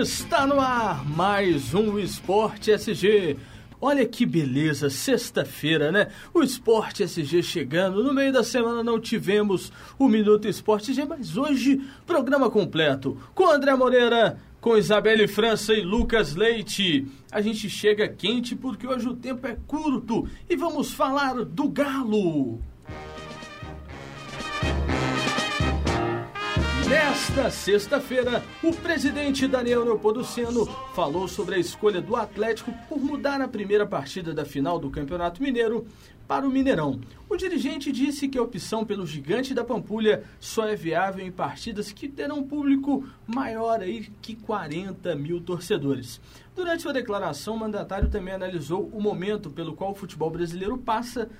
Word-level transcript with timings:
Está 0.00 0.46
no 0.46 0.58
ar 0.58 1.06
mais 1.06 1.74
um 1.74 1.98
Esporte 1.98 2.70
SG. 2.70 3.36
Olha 3.78 4.06
que 4.06 4.24
beleza, 4.24 4.88
sexta-feira, 4.88 5.92
né? 5.92 6.08
O 6.32 6.42
Esporte 6.42 7.02
SG 7.02 7.42
chegando. 7.42 8.02
No 8.02 8.14
meio 8.14 8.32
da 8.32 8.42
semana 8.42 8.82
não 8.82 8.98
tivemos 8.98 9.70
o 9.98 10.08
Minuto 10.08 10.48
Esporte 10.48 10.92
SG, 10.92 11.04
mas 11.04 11.36
hoje 11.36 11.82
programa 12.06 12.48
completo 12.48 13.18
com 13.34 13.50
André 13.50 13.76
Moreira, 13.76 14.38
com 14.58 14.74
Isabelle 14.74 15.28
França 15.28 15.74
e 15.74 15.82
Lucas 15.82 16.34
Leite. 16.34 17.06
A 17.30 17.42
gente 17.42 17.68
chega 17.68 18.08
quente 18.08 18.56
porque 18.56 18.86
hoje 18.86 19.06
o 19.06 19.14
tempo 19.16 19.46
é 19.46 19.58
curto 19.66 20.26
e 20.48 20.56
vamos 20.56 20.94
falar 20.94 21.44
do 21.44 21.68
Galo. 21.68 22.58
Nesta 26.90 27.48
sexta-feira, 27.52 28.42
o 28.64 28.72
presidente 28.72 29.46
Daniel 29.46 29.84
Neopoduceno 29.84 30.66
falou 30.92 31.28
sobre 31.28 31.54
a 31.54 31.58
escolha 31.58 32.02
do 32.02 32.16
Atlético 32.16 32.74
por 32.88 32.98
mudar 32.98 33.40
a 33.40 33.46
primeira 33.46 33.86
partida 33.86 34.34
da 34.34 34.44
final 34.44 34.76
do 34.76 34.90
Campeonato 34.90 35.40
Mineiro 35.40 35.86
para 36.26 36.44
o 36.44 36.50
Mineirão. 36.50 37.00
O 37.28 37.36
dirigente 37.36 37.92
disse 37.92 38.26
que 38.26 38.36
a 38.36 38.42
opção 38.42 38.84
pelo 38.84 39.06
gigante 39.06 39.54
da 39.54 39.62
Pampulha 39.62 40.24
só 40.40 40.66
é 40.66 40.74
viável 40.74 41.24
em 41.24 41.30
partidas 41.30 41.92
que 41.92 42.08
terão 42.08 42.42
público 42.42 43.08
maior 43.24 43.82
aí 43.82 44.10
que 44.20 44.34
40 44.34 45.14
mil 45.14 45.40
torcedores. 45.40 46.20
Durante 46.56 46.82
sua 46.82 46.92
declaração, 46.92 47.54
o 47.54 47.60
mandatário 47.60 48.10
também 48.10 48.34
analisou 48.34 48.90
o 48.92 49.00
momento 49.00 49.48
pelo 49.48 49.76
qual 49.76 49.92
o 49.92 49.94
futebol 49.94 50.28
brasileiro 50.28 50.76
passa 50.76 51.30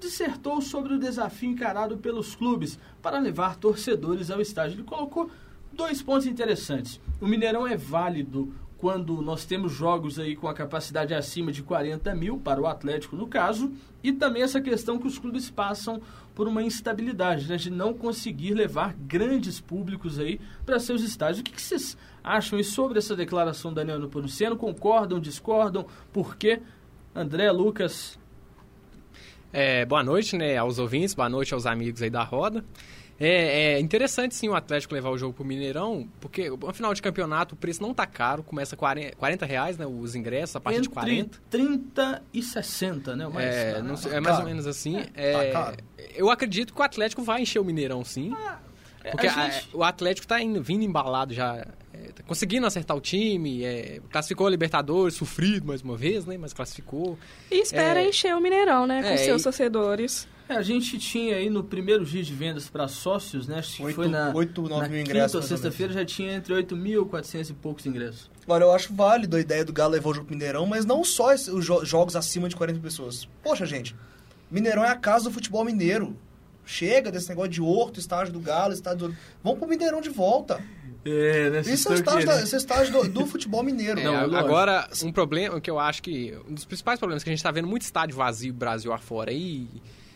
dissertou 0.00 0.60
sobre 0.60 0.94
o 0.94 0.98
desafio 0.98 1.50
encarado 1.50 1.98
pelos 1.98 2.34
clubes 2.34 2.78
para 3.00 3.18
levar 3.18 3.56
torcedores 3.56 4.30
ao 4.30 4.40
estádio. 4.40 4.76
Ele 4.76 4.82
colocou 4.82 5.30
dois 5.72 6.02
pontos 6.02 6.26
interessantes. 6.26 7.00
O 7.20 7.26
Mineirão 7.26 7.66
é 7.66 7.76
válido 7.76 8.52
quando 8.80 9.20
nós 9.20 9.44
temos 9.44 9.72
jogos 9.72 10.18
aí 10.18 10.34
com 10.34 10.48
a 10.48 10.54
capacidade 10.54 11.12
acima 11.12 11.52
de 11.52 11.62
40 11.62 12.14
mil, 12.14 12.38
para 12.38 12.60
o 12.60 12.66
Atlético 12.66 13.14
no 13.14 13.26
caso, 13.26 13.70
e 14.02 14.10
também 14.10 14.42
essa 14.42 14.58
questão 14.58 14.98
que 14.98 15.06
os 15.06 15.18
clubes 15.18 15.50
passam 15.50 16.00
por 16.34 16.48
uma 16.48 16.62
instabilidade, 16.62 17.46
né, 17.46 17.56
de 17.56 17.68
não 17.68 17.92
conseguir 17.92 18.54
levar 18.54 18.94
grandes 18.94 19.60
públicos 19.60 20.18
aí 20.18 20.40
para 20.64 20.80
seus 20.80 21.02
estádios. 21.02 21.40
O 21.40 21.44
que, 21.44 21.52
que 21.52 21.60
vocês 21.60 21.94
acham 22.24 22.58
e 22.58 22.64
sobre 22.64 22.98
essa 22.98 23.14
declaração 23.14 23.70
da 23.70 23.84
Daniel 23.84 24.08
Poruciano? 24.08 24.56
Concordam, 24.56 25.20
discordam? 25.20 25.84
Por 26.10 26.36
quê? 26.36 26.62
André, 27.14 27.50
Lucas, 27.50 28.18
é, 29.52 29.84
boa 29.84 30.02
noite, 30.02 30.36
né, 30.36 30.56
aos 30.56 30.78
ouvintes, 30.78 31.14
boa 31.14 31.28
noite 31.28 31.52
aos 31.54 31.66
amigos 31.66 32.02
aí 32.02 32.10
da 32.10 32.22
roda. 32.22 32.64
É, 33.22 33.74
é, 33.74 33.80
interessante 33.80 34.34
sim 34.34 34.48
o 34.48 34.54
Atlético 34.54 34.94
levar 34.94 35.10
o 35.10 35.18
jogo 35.18 35.34
pro 35.34 35.44
Mineirão, 35.44 36.08
porque 36.22 36.48
no 36.48 36.72
final 36.72 36.94
de 36.94 37.02
campeonato 37.02 37.54
o 37.54 37.58
preço 37.58 37.82
não 37.82 37.92
tá 37.92 38.06
caro, 38.06 38.42
começa 38.42 38.74
40, 38.78 39.14
40 39.16 39.44
reais, 39.44 39.76
né, 39.76 39.84
os 39.86 40.14
ingressos, 40.14 40.56
a 40.56 40.60
partir 40.60 40.78
Entre 40.78 40.88
de 40.88 40.94
40. 40.94 41.38
30 41.50 42.22
e 42.32 42.42
60, 42.42 43.14
né? 43.16 43.28
Mas, 43.30 43.44
é, 43.44 43.82
não 43.82 43.94
sei, 43.94 44.12
é 44.14 44.20
mais 44.20 44.38
ou 44.38 44.44
menos 44.46 44.66
assim. 44.66 45.04
É, 45.14 45.50
tá 45.50 45.74
eu 46.14 46.30
acredito 46.30 46.72
que 46.72 46.80
o 46.80 46.82
Atlético 46.82 47.22
vai 47.22 47.42
encher 47.42 47.58
o 47.58 47.64
Mineirão 47.64 48.02
sim. 48.02 48.34
É, 49.04 49.10
porque 49.10 49.26
a 49.26 49.30
gente- 49.50 49.68
a- 49.74 49.76
o 49.76 49.84
Atlético 49.84 50.26
tá 50.26 50.40
indo, 50.42 50.62
vindo 50.62 50.82
embalado 50.82 51.34
já, 51.34 51.56
é, 51.56 51.64
tá 51.64 51.72
conseguindo 52.26 52.66
acertar 52.66 52.96
o 52.96 53.00
time, 53.00 53.64
é, 53.64 54.00
classificou 54.10 54.46
a 54.46 54.50
Libertadores, 54.50 55.14
sofrido 55.14 55.66
mais 55.66 55.82
uma 55.82 55.96
vez, 55.96 56.24
né, 56.26 56.36
mas 56.38 56.52
classificou. 56.52 57.18
E 57.50 57.60
espera 57.62 58.00
É. 58.02 58.08
encher 58.08 58.34
o 58.34 58.40
Mineirão, 58.40 58.86
né? 58.86 59.02
Com 59.02 59.08
É, 59.08 59.16
seus 59.16 59.40
e- 59.40 59.44
torcedores. 59.44 60.28
É, 60.48 60.54
a 60.54 60.62
gente 60.62 60.98
tinha 60.98 61.36
aí 61.36 61.48
no 61.48 61.62
primeiro 61.62 62.04
dia 62.04 62.22
de 62.24 62.34
vendas 62.34 62.68
para 62.68 62.88
sócios, 62.88 63.46
né? 63.46 63.58
Acho 63.60 63.76
que 63.76 63.82
Oito- 63.84 63.94
foi 63.94 64.08
na, 64.08 64.32
oito, 64.34 64.62
nove 64.62 64.82
na 64.82 64.88
mil 64.88 64.98
quinta 64.98 65.10
ingressos, 65.12 65.34
mais 65.34 65.44
ou 65.50 65.56
sexta-feira 65.56 65.92
já 65.92 66.04
tinha 66.04 66.32
entre 66.34 66.52
8.400 66.52 67.50
e 67.50 67.54
poucos 67.54 67.86
ingressos. 67.86 68.28
Agora, 68.42 68.64
eu 68.64 68.72
acho 68.72 68.92
válido 68.92 69.36
a 69.36 69.40
ideia 69.40 69.64
do 69.64 69.72
Galo 69.72 69.92
levar 69.92 70.10
o 70.10 70.14
jogo 70.14 70.28
Mineirão, 70.28 70.66
mas 70.66 70.84
não 70.84 71.04
só 71.04 71.32
os 71.34 71.64
jo- 71.64 71.84
jogos 71.84 72.16
acima 72.16 72.48
de 72.48 72.56
40 72.56 72.80
pessoas. 72.80 73.28
Poxa, 73.44 73.64
gente, 73.64 73.94
Mineirão 74.50 74.84
é 74.84 74.88
a 74.88 74.96
casa 74.96 75.26
do 75.26 75.30
futebol 75.30 75.64
mineiro. 75.64 76.16
Chega 76.66 77.10
desse 77.12 77.28
negócio 77.28 77.50
de 77.50 77.60
Horto, 77.62 77.98
estágio 78.00 78.32
do 78.32 78.38
Galo, 78.40 78.72
estádio 78.72 79.08
do... 79.08 79.16
Vamos 79.42 79.58
pro 79.60 79.68
Mineirão 79.68 80.00
de 80.00 80.08
volta. 80.10 80.60
É, 81.04 81.50
né? 81.50 81.60
Isso 81.60 81.88
é 81.88 81.92
o 81.92 81.94
estágio, 81.94 82.26
da- 82.26 82.42
esse 82.42 82.54
é 82.54 82.58
o 82.58 82.60
estágio 82.60 82.92
do, 82.92 83.08
do 83.08 83.26
futebol 83.26 83.62
mineiro. 83.62 83.98
É, 84.00 84.04
Não, 84.04 84.12
lógico. 84.26 84.36
agora, 84.36 84.88
um 85.02 85.10
problema 85.12 85.60
que 85.60 85.70
eu 85.70 85.78
acho 85.78 86.02
que. 86.02 86.36
Um 86.48 86.54
dos 86.54 86.64
principais 86.64 86.98
problemas 86.98 87.24
que 87.24 87.30
a 87.30 87.32
gente 87.32 87.42
tá 87.42 87.50
vendo 87.50 87.66
muito 87.68 87.82
estádio 87.82 88.16
vazio 88.16 88.52
Brasil 88.52 88.92
afora 88.92 89.30
aí. 89.30 89.66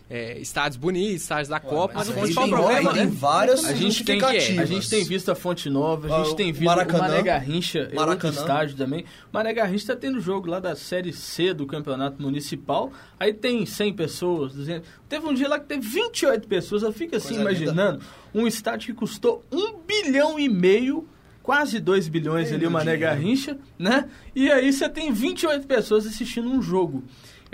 É, 0.09 0.39
estádios 0.39 0.77
bonitos, 0.77 1.23
estádios 1.23 1.49
da 1.49 1.59
Copa, 1.59 1.95
mas, 1.95 2.09
mas 2.09 2.17
o 2.17 2.21
principal 2.21 2.47
problema, 2.47 2.91
aí 2.91 2.97
tem 2.97 3.07
né? 3.07 3.13
várias 3.15 3.65
A 3.65 3.73
gente, 3.73 4.05
tem, 4.05 4.21
justificativas. 4.21 4.59
a 4.59 4.65
gente 4.67 4.91
tem 4.91 5.03
visto 5.03 5.31
a 5.31 5.35
Fonte 5.35 5.71
Nova, 5.71 6.15
a 6.15 6.19
gente 6.19 6.33
o 6.33 6.37
tem 6.37 6.53
visto 6.53 6.65
Maracanã. 6.67 6.99
o 6.99 7.09
Mané 7.09 7.23
Garrincha, 7.23 7.79
é 7.79 7.83
outro 7.85 7.97
Maracanã. 7.97 8.35
estádio 8.35 8.77
também. 8.77 9.07
Mané 9.33 9.55
Garrincha 9.55 9.85
está 9.85 9.97
tendo 9.97 10.21
jogo 10.21 10.47
lá 10.47 10.61
da 10.61 10.77
Série 10.77 11.11
C 11.11 11.55
do 11.55 11.67
Campeonato 11.67 12.21
Municipal, 12.21 12.93
aí 13.19 13.33
tem 13.33 13.65
100 13.65 13.95
pessoas, 13.95 14.53
200... 14.53 14.87
Teve 15.09 15.27
um 15.27 15.33
dia 15.33 15.49
lá 15.49 15.59
que 15.59 15.67
teve 15.67 15.81
28 15.89 16.47
pessoas, 16.49 16.83
eu 16.83 16.93
fico 16.93 17.17
assim 17.17 17.37
Coisa 17.37 17.41
imaginando, 17.41 18.01
um 18.35 18.47
estádio 18.47 18.93
que 18.93 19.01
custou 19.01 19.43
um 19.51 19.79
bilhão 19.87 20.39
e 20.39 20.51
meio, 20.51 21.09
quase 21.43 21.81
2 21.81 22.09
bilhões 22.09 22.53
ali 22.53 22.67
o 22.67 22.71
Mané 22.71 22.93
dinheiro. 22.93 23.15
Garrincha, 23.15 23.59
né? 23.79 24.07
E 24.35 24.51
aí 24.51 24.71
você 24.71 24.87
tem 24.87 25.11
28 25.11 25.67
pessoas 25.67 26.07
assistindo 26.07 26.49
um 26.51 26.61
jogo. 26.61 27.05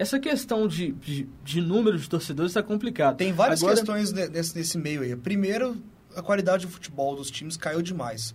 Essa 0.00 0.18
questão 0.18 0.66
de, 0.66 0.92
de, 0.92 1.28
de 1.44 1.60
número 1.60 1.98
de 1.98 2.08
torcedores 2.08 2.50
está 2.52 2.62
complicado. 2.62 3.16
Tem 3.16 3.32
várias 3.32 3.60
Agora- 3.60 3.76
questões 3.76 4.12
ne- 4.12 4.28
nesse, 4.28 4.56
nesse 4.56 4.78
meio 4.78 5.02
aí. 5.02 5.14
Primeiro, 5.14 5.76
a 6.16 6.22
qualidade 6.22 6.64
do 6.66 6.72
futebol 6.72 7.14
dos 7.14 7.30
times 7.30 7.56
caiu 7.56 7.82
demais. 7.82 8.34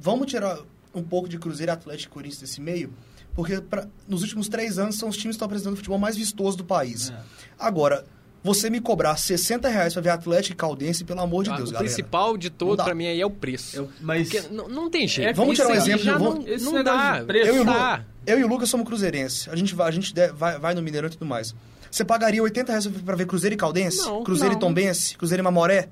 Vamos 0.00 0.26
tirar 0.26 0.58
um 0.94 1.02
pouco 1.02 1.28
de 1.28 1.38
Cruzeiro, 1.38 1.70
Atlético 1.72 2.12
e 2.12 2.14
Corinthians 2.14 2.40
desse 2.40 2.60
meio, 2.60 2.92
porque 3.34 3.60
pra- 3.60 3.86
nos 4.08 4.22
últimos 4.22 4.48
três 4.48 4.78
anos 4.78 4.96
são 4.96 5.08
os 5.08 5.16
times 5.16 5.34
que 5.34 5.36
estão 5.36 5.46
apresentando 5.46 5.74
o 5.74 5.76
futebol 5.76 5.98
mais 5.98 6.16
vistoso 6.16 6.56
do 6.56 6.64
país. 6.64 7.10
É. 7.10 7.16
Agora, 7.58 8.04
você 8.42 8.68
me 8.68 8.80
cobrar 8.80 9.16
60 9.16 9.68
reais 9.68 9.92
pra 9.94 10.02
ver 10.02 10.10
Atlético 10.10 10.52
e 10.52 10.56
Caldense, 10.56 11.02
pelo 11.04 11.20
amor 11.20 11.44
de 11.44 11.50
Ah, 11.50 11.56
Deus, 11.56 11.70
o 11.70 11.72
galera. 11.72 11.88
principal 11.90 12.36
de 12.36 12.50
Não 12.50 12.56
todo, 12.56 12.84
pra 12.84 12.94
mim, 12.94 13.06
aí 13.06 13.20
é 13.20 13.24
o 13.24 13.30
preço. 13.30 13.76
Eu- 13.76 13.88
mas 14.00 14.28
Porque 14.30 14.48
não, 14.52 14.68
não 14.68 14.90
tem 14.90 15.08
jeito. 15.08 15.30
É, 15.30 15.32
vamos 15.32 15.56
tirar 15.56 15.68
um 15.70 15.74
exemplo, 15.74 16.02
já 16.04 16.18
vamos- 16.18 16.44
não, 16.44 16.72
não 16.72 16.72
negócio 16.72 16.84
dá. 16.84 17.24
preço- 17.24 17.48
Eu 17.48 17.54
e, 17.56 17.58
o. 17.60 17.64
Lu, 17.64 18.04
eu 18.26 18.38
e 18.38 18.44
o 18.44 18.48
Lucas 18.48 18.68
somos 18.68 18.86
cruzeirenses. 18.86 19.48
A 19.48 19.56
gente 19.56 19.74
vai, 19.74 19.88
a 19.88 19.90
gente 19.90 20.12
vai, 20.34 20.58
vai 20.58 20.74
no 20.74 20.82
Mineirão 20.82 21.08
e 21.08 21.12
tudo 21.12 21.26
mais. 21.26 21.54
Você 21.90 22.04
pagaria 22.04 22.42
80 22.42 22.72
reais 22.72 22.86
pra 22.86 23.14
ver 23.14 23.26
Cruzeiro 23.26 23.54
e 23.54 23.56
Caldense? 23.56 23.98
Não, 23.98 24.24
Cruzeiro 24.24 24.52
não. 24.54 24.58
e 24.58 24.60
Tombense? 24.60 25.16
Cruzeiro 25.16 25.42
e 25.42 25.44
Mamoré? 25.44 25.88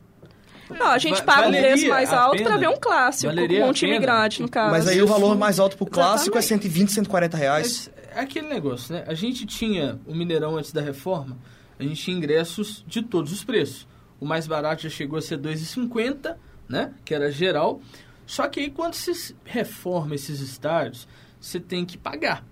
Não, 0.70 0.86
a 0.86 0.98
gente 0.98 1.18
Va- 1.18 1.22
paga 1.24 1.48
um 1.48 1.50
preço 1.52 1.88
mais 1.88 2.12
alto 2.12 2.36
pena? 2.38 2.48
pra 2.48 2.58
ver 2.58 2.68
um 2.68 2.78
clássico 2.80 3.26
Valeria 3.32 3.62
com 3.64 3.68
um 3.70 3.72
time 3.72 3.98
grande, 3.98 4.40
no 4.40 4.48
caso. 4.48 4.70
Mas 4.70 4.88
aí 4.88 5.02
o 5.02 5.06
valor 5.06 5.36
mais 5.36 5.58
alto 5.60 5.76
pro 5.76 5.84
clássico 5.86 6.36
é 6.36 6.40
Exatamente. 6.40 6.62
120, 6.72 6.92
140 6.92 7.36
reais. 7.36 7.90
Mas 7.94 8.16
é 8.16 8.20
aquele 8.20 8.48
negócio, 8.48 8.94
né? 8.94 9.04
A 9.06 9.12
gente 9.14 9.44
tinha 9.44 10.00
o 10.06 10.14
Mineirão 10.14 10.56
antes 10.56 10.72
da 10.72 10.80
reforma, 10.80 11.36
a 11.78 11.82
gente 11.82 12.02
tinha 12.02 12.16
ingressos 12.16 12.82
de 12.86 13.02
todos 13.02 13.32
os 13.32 13.44
preços. 13.44 13.86
O 14.18 14.24
mais 14.24 14.46
barato 14.46 14.82
já 14.82 14.88
chegou 14.88 15.18
a 15.18 15.22
ser 15.22 15.36
R$ 15.36 15.42
2,50, 15.54 16.36
né? 16.68 16.92
Que 17.04 17.14
era 17.14 17.30
geral. 17.30 17.80
Só 18.26 18.48
que 18.48 18.60
aí 18.60 18.70
quando 18.70 18.94
se 18.94 19.36
reforma 19.44 20.14
esses 20.14 20.40
estádios, 20.40 21.06
você 21.42 21.58
tem 21.60 21.84
que 21.84 21.98
pagar. 21.98 22.44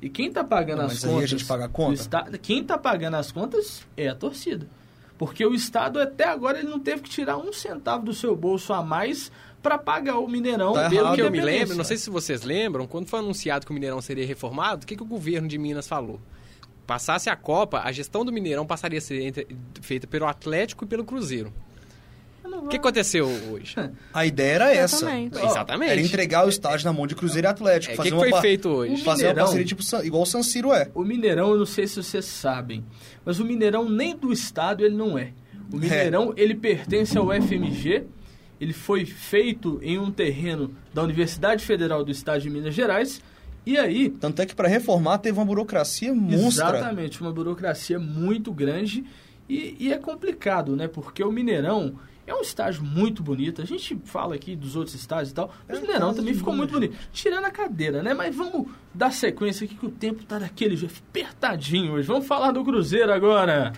E 0.00 0.08
quem 0.08 0.26
está 0.26 0.42
pagando 0.42 0.78
Não, 0.80 0.86
as 0.86 0.94
mas 0.94 1.04
aí 1.04 1.10
a 1.10 1.14
contas? 1.14 1.30
gente 1.30 1.44
paga 1.44 1.64
a 1.66 1.68
conta? 1.68 1.94
Estado, 1.94 2.38
quem 2.38 2.60
está 2.60 2.76
pagando 2.76 3.14
as 3.16 3.30
contas 3.30 3.86
é 3.96 4.08
a 4.08 4.14
torcida. 4.16 4.68
Porque 5.16 5.46
o 5.46 5.54
Estado 5.54 6.00
até 6.00 6.24
agora 6.24 6.58
ele 6.58 6.68
não 6.68 6.80
teve 6.80 7.02
que 7.02 7.08
tirar 7.10 7.36
um 7.36 7.52
centavo 7.52 8.04
do 8.04 8.12
seu 8.12 8.34
bolso 8.34 8.72
a 8.72 8.82
mais 8.82 9.30
para 9.62 9.78
pagar 9.78 10.18
o 10.18 10.26
Mineirão. 10.26 10.72
Tá 10.72 10.88
Pelo 10.90 11.02
errado. 11.02 11.14
que 11.14 11.22
eu 11.22 11.30
me 11.30 11.40
lembro, 11.40 11.76
não 11.76 11.84
sei 11.84 11.96
se 11.96 12.10
vocês 12.10 12.42
lembram, 12.42 12.84
quando 12.84 13.06
foi 13.06 13.20
anunciado 13.20 13.64
que 13.64 13.70
o 13.70 13.74
Mineirão 13.74 14.00
seria 14.02 14.26
reformado, 14.26 14.82
o 14.82 14.86
que, 14.86 14.96
que 14.96 15.02
o 15.02 15.06
governo 15.06 15.46
de 15.46 15.56
Minas 15.56 15.86
falou? 15.86 16.20
Passasse 16.84 17.30
a 17.30 17.36
Copa, 17.36 17.80
a 17.84 17.92
gestão 17.92 18.24
do 18.24 18.32
Mineirão 18.32 18.66
passaria 18.66 18.98
a 18.98 19.00
ser 19.00 19.20
entre- 19.22 19.46
feita 19.80 20.08
pelo 20.08 20.26
Atlético 20.26 20.84
e 20.84 20.88
pelo 20.88 21.04
Cruzeiro. 21.04 21.52
O 22.58 22.68
que 22.68 22.76
aconteceu 22.76 23.26
hoje? 23.50 23.74
A 24.12 24.24
ideia 24.26 24.52
era 24.54 24.74
essa. 24.74 24.96
Exatamente. 24.96 25.36
Ó, 25.38 25.46
Exatamente. 25.50 25.92
Era 25.92 26.00
entregar 26.00 26.46
o 26.46 26.48
estádio 26.48 26.84
na 26.86 26.92
mão 26.92 27.06
de 27.06 27.14
Cruzeiro 27.14 27.46
e 27.46 27.50
Atlético. 27.50 27.92
É, 27.92 27.94
o 27.94 27.96
fazer 27.96 28.10
que, 28.10 28.16
que 28.16 28.22
uma 28.24 28.30
foi 28.30 28.40
feito 28.40 28.68
hoje? 28.68 29.02
Fazer 29.02 29.24
uma 29.24 29.28
Mineirão- 29.30 29.44
parceria 29.44 29.66
tipo, 29.66 29.82
igual 30.06 30.22
o 30.22 30.26
San 30.26 30.42
Siro 30.42 30.72
é. 30.72 30.90
O 30.94 31.02
Mineirão, 31.04 31.50
eu 31.52 31.58
não 31.58 31.66
sei 31.66 31.86
se 31.86 32.02
vocês 32.02 32.24
sabem, 32.24 32.84
mas 33.24 33.38
o 33.40 33.44
Mineirão 33.44 33.88
nem 33.88 34.16
do 34.16 34.32
estado 34.32 34.84
ele 34.84 34.94
não 34.94 35.18
é. 35.18 35.32
O 35.72 35.76
Mineirão, 35.76 36.34
ele 36.36 36.54
pertence 36.54 37.16
ao 37.16 37.28
FMG, 37.32 38.04
ele 38.60 38.72
foi 38.72 39.04
feito 39.06 39.80
em 39.82 39.98
um 39.98 40.10
terreno 40.10 40.74
da 40.92 41.02
Universidade 41.02 41.64
Federal 41.64 42.04
do 42.04 42.10
Estado 42.10 42.42
de 42.42 42.50
Minas 42.50 42.74
Gerais, 42.74 43.20
e 43.64 43.78
aí, 43.78 44.10
Tanto 44.10 44.42
é 44.42 44.46
que 44.46 44.54
para 44.54 44.68
reformar 44.68 45.18
teve 45.18 45.38
uma 45.38 45.44
burocracia 45.46 46.12
monstra. 46.12 46.68
exatamente, 46.76 47.20
uma 47.20 47.32
burocracia 47.32 47.98
muito 47.98 48.52
grande, 48.52 49.04
e, 49.48 49.76
e 49.78 49.92
é 49.92 49.98
complicado, 49.98 50.74
né? 50.76 50.88
Porque 50.88 51.22
o 51.24 51.30
Mineirão 51.32 51.94
é 52.32 52.36
um 52.36 52.40
estádio 52.40 52.82
muito 52.82 53.22
bonito, 53.22 53.60
a 53.60 53.64
gente 53.64 53.98
fala 54.04 54.34
aqui 54.34 54.56
dos 54.56 54.74
outros 54.74 54.94
estádios 54.94 55.30
e 55.30 55.34
tal, 55.34 55.52
mas 55.68 55.76
É 55.76 55.80
o 55.80 55.82
Mineirão 55.82 56.14
também 56.14 56.34
ficou 56.34 56.54
muito 56.54 56.72
bonito. 56.72 56.96
Tirando 57.12 57.44
a 57.44 57.50
cadeira, 57.50 58.02
né? 58.02 58.14
Mas 58.14 58.34
vamos 58.34 58.68
dar 58.92 59.12
sequência 59.12 59.64
aqui 59.64 59.74
que 59.74 59.86
o 59.86 59.90
tempo 59.90 60.24
tá 60.24 60.38
daquele 60.38 60.76
jeito, 60.76 60.94
apertadinho 61.08 61.92
hoje. 61.92 62.08
Vamos 62.08 62.26
falar 62.26 62.52
do 62.52 62.64
Cruzeiro 62.64 63.12
agora. 63.12 63.72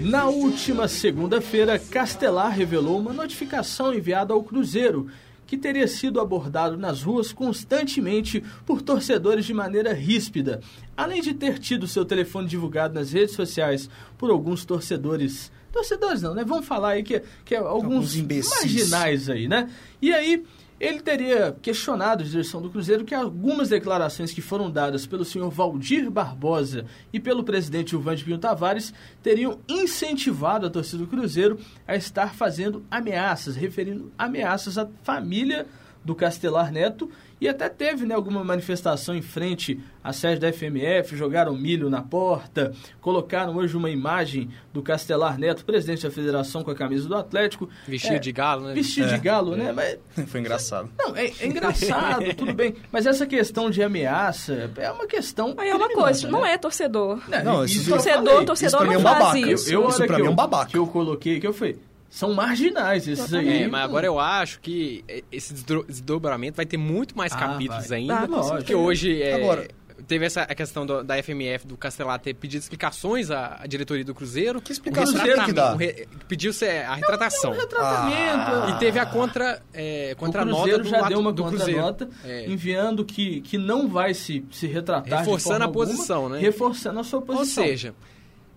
Na 0.00 0.26
última 0.26 0.88
segunda-feira, 0.88 1.78
Castelar 1.78 2.52
revelou 2.52 2.98
uma 2.98 3.12
notificação 3.12 3.94
enviada 3.94 4.34
ao 4.34 4.42
Cruzeiro, 4.42 5.08
que 5.52 5.58
teria 5.58 5.86
sido 5.86 6.18
abordado 6.18 6.78
nas 6.78 7.02
ruas 7.02 7.30
constantemente 7.30 8.42
por 8.64 8.80
torcedores 8.80 9.44
de 9.44 9.52
maneira 9.52 9.92
ríspida, 9.92 10.62
além 10.96 11.20
de 11.20 11.34
ter 11.34 11.58
tido 11.58 11.86
seu 11.86 12.06
telefone 12.06 12.48
divulgado 12.48 12.94
nas 12.94 13.12
redes 13.12 13.34
sociais 13.34 13.86
por 14.16 14.30
alguns 14.30 14.64
torcedores. 14.64 15.52
Torcedores 15.70 16.22
não, 16.22 16.32
né? 16.34 16.42
Vamos 16.42 16.64
falar 16.64 16.92
aí 16.92 17.02
que, 17.02 17.22
que 17.44 17.54
é 17.54 17.58
alguns 17.58 17.84
Alguns 17.84 18.16
imbecis. 18.16 18.50
marginais 18.62 19.28
aí, 19.28 19.46
né? 19.46 19.68
E 20.00 20.10
aí, 20.10 20.42
ele 20.82 21.00
teria 21.00 21.56
questionado 21.62 22.24
a 22.24 22.26
direção 22.26 22.60
do 22.60 22.68
Cruzeiro 22.68 23.04
que 23.04 23.14
algumas 23.14 23.68
declarações 23.68 24.32
que 24.32 24.40
foram 24.42 24.68
dadas 24.68 25.06
pelo 25.06 25.24
senhor 25.24 25.48
Valdir 25.48 26.10
Barbosa 26.10 26.86
e 27.12 27.20
pelo 27.20 27.44
presidente 27.44 27.94
Ivan 27.94 28.16
de 28.16 28.24
Pinho 28.24 28.36
Tavares 28.36 28.92
teriam 29.22 29.60
incentivado 29.68 30.66
a 30.66 30.70
torcida 30.70 30.98
do 30.98 31.06
Cruzeiro 31.06 31.56
a 31.86 31.94
estar 31.94 32.34
fazendo 32.34 32.84
ameaças, 32.90 33.54
referindo 33.54 34.10
ameaças 34.18 34.76
à 34.76 34.88
família 35.04 35.68
do 36.04 36.14
Castelar 36.14 36.72
Neto 36.72 37.10
e 37.40 37.48
até 37.48 37.68
teve 37.68 38.04
né, 38.06 38.14
alguma 38.14 38.44
manifestação 38.44 39.14
em 39.16 39.22
frente 39.22 39.80
à 40.02 40.12
sede 40.12 40.40
da 40.40 40.52
FMF, 40.52 41.16
jogaram 41.16 41.56
milho 41.56 41.90
na 41.90 42.00
porta, 42.02 42.72
colocaram 43.00 43.56
hoje 43.56 43.76
uma 43.76 43.90
imagem 43.90 44.48
do 44.72 44.80
Castelar 44.82 45.38
Neto, 45.38 45.64
presidente 45.64 46.02
da 46.04 46.10
federação 46.10 46.62
com 46.62 46.70
a 46.70 46.74
camisa 46.74 47.08
do 47.08 47.14
Atlético. 47.16 47.68
Vestido 47.86 48.14
É, 48.14 48.18
de 48.18 48.32
galo, 48.32 48.66
né? 48.68 48.74
Vestido 48.74 49.08
de 49.08 49.14
É, 49.14 49.18
galo, 49.18 49.56
né? 49.56 49.72
Mas 49.72 49.98
Foi 50.28 50.40
engraçado. 50.40 50.88
não, 50.98 51.16
é, 51.16 51.26
é 51.40 51.46
engraçado, 51.46 52.24
tudo 52.34 52.52
bem. 52.54 52.74
Mas 52.92 53.06
essa 53.06 53.26
questão 53.26 53.70
de 53.70 53.82
ameaça 53.82 54.70
é 54.76 54.90
uma 54.90 55.06
questão. 55.06 55.54
Aí 55.58 55.68
é 55.68 55.74
uma 55.74 55.88
coisa, 55.88 56.28
não 56.30 56.42
né? 56.42 56.52
é 56.54 56.58
torcedor. 56.58 57.20
Não, 57.44 57.64
isso 57.64 57.76
isso- 57.78 57.90
eu 57.90 57.94
Torcedor, 57.96 58.24
falei. 58.32 58.46
torcedor 58.46 58.80
Isso 58.82 58.88
mim 58.88 58.94
é 58.94 58.94
não 58.94 59.00
um 59.00 59.04
babaca. 59.14 59.38
Eu, 59.38 59.54
isso. 59.54 59.72
eu, 59.72 59.88
Isso 59.88 59.98
pra 59.98 60.06
que 60.06 60.12
mim 60.14 60.20
é 60.20 60.22
um 60.22 60.32
eu- 60.32 60.36
babaca. 60.36 60.70
Que 60.70 60.78
eu 60.78 60.86
coloquei, 60.86 61.40
que 61.40 61.46
eu 61.46 61.52
falei. 61.52 61.78
São 62.14 62.34
marginais 62.34 63.08
esses 63.08 63.32
aí. 63.32 63.62
É, 63.62 63.68
mas 63.68 63.82
agora 63.84 64.04
eu 64.06 64.20
acho 64.20 64.60
que 64.60 65.02
esse 65.32 65.54
desdobramento 65.88 66.56
vai 66.56 66.66
ter 66.66 66.76
muito 66.76 67.16
mais 67.16 67.32
Ah, 67.32 67.38
capítulos 67.38 67.88
vai. 67.88 67.98
ainda. 68.00 68.18
Ah, 68.18 68.26
Lógico. 68.26 68.56
Porque 68.58 68.74
hoje 68.74 69.22
é, 69.22 69.32
Agora- 69.36 69.66
teve 70.06 70.26
essa 70.26 70.42
a 70.42 70.54
questão 70.54 70.84
do- 70.84 71.02
da 71.02 71.16
FMF, 71.16 71.66
do 71.66 71.74
Castelar, 71.74 72.18
ter 72.20 72.34
pedido 72.34 72.60
explicações 72.60 73.30
à, 73.30 73.56
à 73.62 73.66
diretoria 73.66 74.04
do 74.04 74.14
Cruzeiro. 74.14 74.60
Que 74.60 74.72
explicação 74.72 75.14
O 75.14 75.44
que 75.46 75.52
dá? 75.54 75.72
o 75.72 75.76
re- 75.78 76.06
Pediu-se 76.28 76.66
a 76.68 76.94
retratação. 76.96 77.52
Retratamento. 77.52 78.70
E 78.70 78.78
teve 78.78 78.98
a 78.98 79.06
contra, 79.06 79.62
é, 79.72 80.10
o 80.12 80.16
contra 80.16 80.44
Cruzeiro 80.44 80.82
do 80.82 80.88
já 80.90 81.08
deu 81.08 81.18
uma 81.18 81.32
do 81.32 81.44
Cruzeiro. 81.44 81.80
contranota 81.80 82.08
É. 82.24 82.46
enviando 82.46 83.06
que, 83.06 83.40
que 83.40 83.56
não 83.56 83.88
vai 83.88 84.12
se, 84.12 84.44
se 84.50 84.66
retratar. 84.66 85.04
de 85.04 85.10
Reforçando 85.24 85.54
forma 85.60 85.64
a 85.64 85.68
posição, 85.72 86.16
alguma, 86.16 86.36
né? 86.36 86.42
Reforçando 86.42 87.00
a 87.00 87.04
sua 87.04 87.20
Ou 87.20 87.24
posição. 87.24 87.64
seja, 87.64 87.94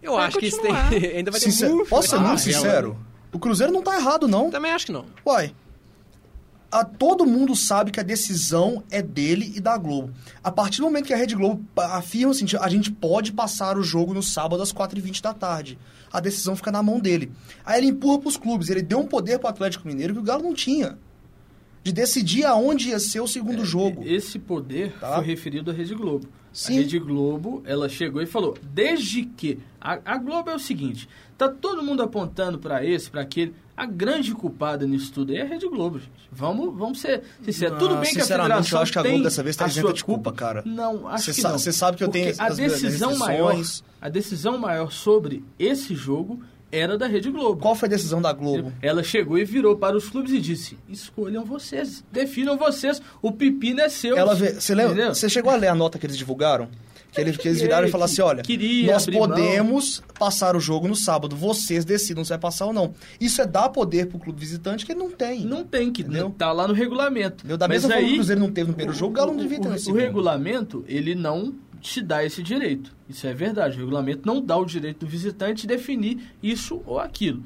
eu 0.03 0.15
Vai 0.15 0.25
acho 0.27 0.39
que 0.39 0.47
isso 0.47 0.61
tem, 0.61 0.73
continuar. 0.75 0.91
ainda 1.15 1.31
vai 1.31 1.39
ter 1.39 1.45
Sincer- 1.51 1.69
muito... 1.69 1.89
Posso 1.89 2.09
ser 2.09 2.15
Ah, 2.15 2.19
muito 2.19 2.29
ela- 2.31 2.37
sincero? 2.39 2.97
O 3.35 3.39
Cruzeiro 3.39 3.73
não 3.73 3.81
tá 3.81 3.95
errado, 3.97 4.27
não. 4.29 4.49
Também 4.49 4.71
acho 4.71 4.85
que 4.85 4.91
não. 4.93 5.05
Uai. 5.25 5.53
A, 6.71 6.83
todo 6.85 7.25
mundo 7.25 7.55
sabe 7.55 7.91
que 7.91 7.99
a 7.99 8.03
decisão 8.03 8.81
é 8.89 9.01
dele 9.01 9.51
e 9.55 9.59
da 9.59 9.77
Globo. 9.77 10.13
A 10.43 10.51
partir 10.51 10.77
do 10.79 10.83
momento 10.85 11.05
que 11.05 11.13
a 11.13 11.17
Rede 11.17 11.35
Globo 11.35 11.63
afirma 11.77 12.31
assim, 12.31 12.45
a 12.59 12.69
gente 12.69 12.91
pode 12.91 13.33
passar 13.33 13.77
o 13.77 13.83
jogo 13.83 14.13
no 14.13 14.23
sábado 14.23 14.61
às 14.63 14.71
4h20 14.73 15.21
da 15.21 15.33
tarde. 15.33 15.77
A 16.11 16.19
decisão 16.21 16.55
fica 16.55 16.71
na 16.71 16.81
mão 16.81 16.99
dele. 16.99 17.31
Aí 17.65 17.79
ele 17.81 17.87
empurra 17.87 18.19
pros 18.19 18.37
clubes. 18.37 18.69
Ele 18.69 18.81
deu 18.81 18.99
um 18.99 19.05
poder 19.07 19.37
pro 19.39 19.49
Atlético 19.49 19.85
Mineiro 19.87 20.13
que 20.13 20.19
o 20.19 20.23
Galo 20.23 20.43
não 20.43 20.53
tinha. 20.53 20.97
De 21.83 21.91
decidir 21.91 22.45
aonde 22.45 22.89
ia 22.89 22.99
ser 22.99 23.19
o 23.19 23.27
segundo 23.27 23.63
jogo. 23.65 24.01
Esse 24.05 24.39
poder 24.39 24.93
Tá. 24.99 25.15
foi 25.17 25.25
referido 25.25 25.71
à 25.71 25.73
Rede 25.73 25.93
Globo. 25.93 26.27
Sim. 26.51 26.77
A 26.77 26.81
Rede 26.81 26.99
Globo, 26.99 27.61
ela 27.65 27.87
chegou 27.89 28.21
e 28.21 28.25
falou, 28.25 28.57
desde 28.63 29.23
que... 29.25 29.59
A, 29.79 29.99
a 30.05 30.17
Globo 30.17 30.49
é 30.49 30.55
o 30.55 30.59
seguinte, 30.59 31.07
tá 31.37 31.49
todo 31.49 31.83
mundo 31.83 32.01
apontando 32.03 32.57
para 32.59 32.85
esse, 32.85 33.09
para 33.09 33.21
aquele... 33.21 33.53
A 33.77 33.85
grande 33.85 34.33
culpada 34.33 34.87
nisso 34.87 35.11
tudo 35.11 35.33
aí 35.33 35.39
é 35.39 35.41
a 35.41 35.45
Rede 35.45 35.67
Globo, 35.67 35.99
gente. 35.99 36.09
Vamos, 36.31 36.73
vamos 36.77 37.01
ser 37.01 37.23
sinceros. 37.43 37.75
Ah, 37.75 37.79
Tudo 37.79 37.95
bem 37.97 38.13
que 38.13 38.19
a 38.19 38.21
sinceramente, 38.21 38.47
federação 38.63 38.77
eu 38.79 38.83
acho 38.83 38.91
que 38.93 38.99
a 38.99 39.03
Globo 39.03 39.23
dessa 39.23 39.43
vez 39.43 39.55
tá 39.57 39.67
isenta 39.67 39.91
de 39.93 40.03
culpa, 40.03 40.31
cara. 40.31 40.63
Não, 40.65 41.09
acho 41.09 41.25
Cê 41.25 41.33
que 41.33 41.41
sa- 41.41 41.49
não. 41.51 41.57
cê 41.59 41.73
sabe 41.73 41.97
que 41.97 42.03
eu 42.05 42.07
tenho 42.07 42.33
a 42.39 42.49
decisão 42.51 43.17
maior, 43.17 43.53
a 43.99 44.07
decisão 44.07 44.57
maior 44.57 44.93
sobre 44.93 45.43
esse 45.59 45.93
jogo 45.93 46.41
era 46.71 46.97
da 46.97 47.05
Rede 47.05 47.29
Globo. 47.29 47.61
Qual 47.61 47.75
foi 47.75 47.87
a 47.87 47.89
decisão 47.89 48.21
da 48.21 48.31
Globo? 48.31 48.71
Ela 48.81 49.03
chegou 49.03 49.37
e 49.37 49.43
virou 49.43 49.75
para 49.75 49.97
os 49.97 50.07
clubes 50.07 50.31
e 50.31 50.39
disse: 50.39 50.77
escolham 50.87 51.43
vocês, 51.43 52.01
definam 52.09 52.57
vocês, 52.57 53.01
o 53.21 53.29
pepino 53.33 53.81
é 53.81 53.89
seu. 53.89 54.15
Ela 54.17 54.35
vê, 54.35 54.53
você 54.53 54.73
lembra? 54.73 55.13
Você 55.13 55.27
chegou 55.27 55.51
a 55.51 55.55
ler 55.57 55.67
a 55.67 55.75
nota 55.75 55.99
que 55.99 56.05
eles 56.05 56.17
divulgaram? 56.17 56.69
Que, 57.15 57.21
eles 57.21 57.37
que 57.37 57.47
eles 57.47 57.61
viraram 57.61 57.87
e 57.87 57.91
falaram 57.91 58.11
assim, 58.11 58.21
olha, 58.21 58.43
nós 58.85 59.03
abrir 59.03 59.17
mão. 59.19 59.27
podemos 59.29 60.03
passar 60.19 60.55
o 60.55 60.59
jogo 60.59 60.87
no 60.87 60.95
sábado, 60.95 61.35
vocês 61.35 61.85
decidam 61.85 62.23
se 62.23 62.29
vai 62.29 62.37
passar 62.37 62.65
ou 62.65 62.73
não. 62.73 62.93
Isso 63.19 63.41
é 63.41 63.45
dar 63.47 63.69
poder 63.69 64.07
pro 64.07 64.19
clube 64.19 64.39
visitante 64.39 64.85
que 64.85 64.91
ele 64.91 64.99
não 64.99 65.09
tem. 65.11 65.45
Não 65.45 65.63
tem 65.63 65.91
que, 65.91 66.01
Entendeu? 66.01 66.29
tá 66.37 66.51
lá 66.51 66.67
no 66.67 66.73
regulamento. 66.73 67.37
Entendeu? 67.39 67.57
Da 67.57 67.67
Mas 67.67 67.83
mesma 67.83 67.89
forma 67.89 68.01
que 68.01 68.05
aí, 68.07 68.11
o 68.13 68.15
Cruzeiro 68.17 68.41
não 68.41 68.51
teve 68.51 68.67
no 68.67 68.73
primeiro 68.75 68.97
jogo, 68.97 69.11
o 69.11 69.15
Galo 69.15 69.31
não 69.33 69.39
devia 69.41 69.59
ter 69.59 69.67
o, 69.67 69.71
no 69.71 69.75
o 69.75 69.79
segundo. 69.79 69.99
regulamento, 69.99 70.83
ele 70.87 71.15
não 71.15 71.53
te 71.81 72.01
dá 72.01 72.23
esse 72.25 72.41
direito. 72.43 72.95
Isso 73.07 73.25
é 73.27 73.33
verdade. 73.33 73.77
O 73.77 73.79
regulamento 73.79 74.21
não 74.25 74.41
dá 74.41 74.57
o 74.57 74.65
direito 74.65 74.99
do 74.99 75.07
visitante 75.07 75.65
definir 75.67 76.19
isso 76.43 76.81
ou 76.85 76.99
aquilo. 76.99 77.43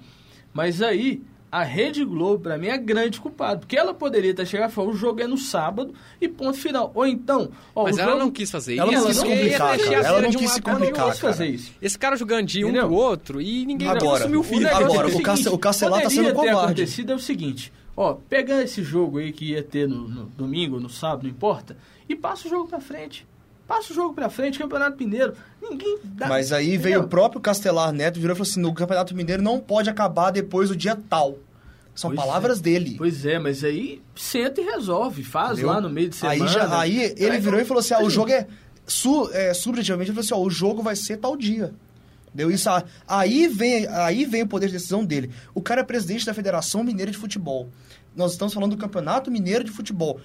Mas 0.53 0.81
aí, 0.81 1.21
a 1.51 1.63
Rede 1.63 2.05
Globo, 2.05 2.43
pra 2.43 2.57
mim, 2.57 2.67
é 2.67 2.73
a 2.73 2.77
grande 2.77 3.19
culpada. 3.19 3.59
Porque 3.59 3.75
ela 3.77 3.93
poderia 3.93 4.33
ter 4.33 4.45
chegado 4.45 4.69
e 4.69 4.73
falar, 4.73 4.89
o 4.89 4.93
jogo 4.93 5.19
é 5.21 5.27
no 5.27 5.37
sábado 5.37 5.93
e 6.21 6.27
ponto 6.27 6.57
final. 6.57 6.91
Ou 6.93 7.07
então... 7.07 7.49
Ó, 7.75 7.83
Mas 7.83 7.97
o 7.97 7.99
ela 8.01 8.11
jogo- 8.11 8.23
não 8.23 8.31
quis 8.31 8.51
fazer 8.51 8.77
Ela 8.77 8.91
isso. 8.93 9.01
não 9.01 9.07
quis 9.09 9.19
complicar, 9.19 9.77
cara. 9.79 9.93
Ela 10.07 10.21
não 10.21 10.29
quis 10.31 10.51
se 10.51 10.61
Ela 10.63 10.73
não 10.73 10.79
complicar, 10.79 11.09
quis 11.11 11.19
fazer 11.19 11.47
isso. 11.47 11.71
Esse 11.81 11.97
cara 11.97 12.15
jogando 12.15 12.45
de 12.45 12.63
um 12.63 12.69
Entendeu? 12.69 12.87
pro 12.87 12.95
outro 12.95 13.41
e 13.41 13.65
ninguém 13.65 13.87
vai 13.87 13.97
Agora, 13.97 14.19
consumir 14.29 14.37
o 14.37 14.41
o 14.41 14.59
negócio 14.59 14.85
Agora, 14.85 15.07
é 15.07 15.09
o 15.09 15.11
seguinte, 15.17 15.49
o 15.49 15.57
Castelar 15.57 16.01
tá 16.03 16.09
sendo 16.09 16.33
covarde. 16.33 16.59
acontecido 16.59 17.11
é 17.11 17.15
o 17.15 17.19
seguinte, 17.19 17.73
ó, 17.97 18.13
pega 18.13 18.61
esse 18.63 18.83
jogo 18.83 19.17
aí 19.17 19.31
que 19.31 19.45
ia 19.51 19.63
ter 19.63 19.87
no, 19.87 20.07
no 20.07 20.25
domingo, 20.25 20.79
no 20.79 20.89
sábado, 20.89 21.23
não 21.23 21.29
importa, 21.31 21.75
e 22.07 22.15
passa 22.15 22.47
o 22.47 22.49
jogo 22.49 22.67
pra 22.67 22.79
frente. 22.79 23.25
Passa 23.69 23.93
o 23.93 23.95
jogo 23.95 24.15
pra 24.15 24.31
frente, 24.31 24.57
Campeonato 24.57 24.97
Mineiro. 24.97 25.35
Ninguém 25.61 25.99
dá. 26.03 26.27
Mas 26.27 26.51
aí 26.51 26.69
veio 26.69 26.77
entendeu? 26.79 27.01
o 27.01 27.07
próprio 27.07 27.39
Castelar 27.39 27.93
Neto 27.93 28.17
e 28.17 28.19
virou 28.19 28.33
e 28.33 28.37
falou 28.37 28.49
assim, 28.49 28.59
no 28.59 28.73
Campeonato 28.73 29.15
Mineiro 29.15 29.43
não 29.43 29.59
pode 29.59 29.91
acabar 29.91 30.31
depois 30.31 30.69
do 30.69 30.75
dia 30.75 30.97
tal. 31.07 31.37
São 31.93 32.09
Pois 32.09 32.19
palavras 32.19 32.57
é. 32.57 32.61
dele. 32.63 32.95
Pois 32.97 33.27
é, 33.27 33.37
mas 33.37 33.63
aí 33.63 34.01
senta 34.15 34.59
e 34.59 34.63
resolve, 34.63 35.23
faz 35.23 35.51
Entendeu? 35.51 35.67
lá 35.69 35.79
no 35.79 35.87
meio 35.87 36.09
de 36.09 36.15
semana. 36.15 36.43
Aí, 36.43 36.47
já, 36.51 36.79
aí 36.79 37.13
ele 37.15 37.35
Aí 37.35 37.39
virou 37.39 37.59
e 37.59 37.65
falou 37.65 37.79
assim: 37.81 37.93
ah, 37.93 38.01
o 38.01 38.09
jogo 38.09 38.31
é. 38.31 38.47
Su, 38.87 39.29
é 39.33 39.53
subjetivamente, 39.53 40.09
ele 40.09 40.15
falou 40.15 40.25
assim: 40.25 40.33
ó, 40.33 40.47
o 40.47 40.49
jogo 40.49 40.81
vai 40.81 40.95
ser 40.95 41.17
tal 41.17 41.37
dia. 41.37 41.71
Deu 42.33 42.49
isso. 42.49 42.67
Aí 43.07 43.47
vem, 43.47 43.85
aí 43.87 44.25
vem 44.25 44.41
o 44.41 44.47
poder 44.47 44.67
de 44.67 44.73
decisão 44.73 45.05
dele. 45.05 45.29
O 45.53 45.61
cara 45.61 45.81
é 45.81 45.83
presidente 45.83 46.25
da 46.25 46.33
Federação 46.33 46.83
Mineira 46.83 47.11
de 47.11 47.17
Futebol. 47.17 47.69
Nós 48.15 48.31
estamos 48.31 48.51
falando 48.51 48.71
do 48.71 48.77
Campeonato 48.77 49.29
Mineiro 49.29 49.63
de 49.63 49.71
Futebol. 49.71 50.19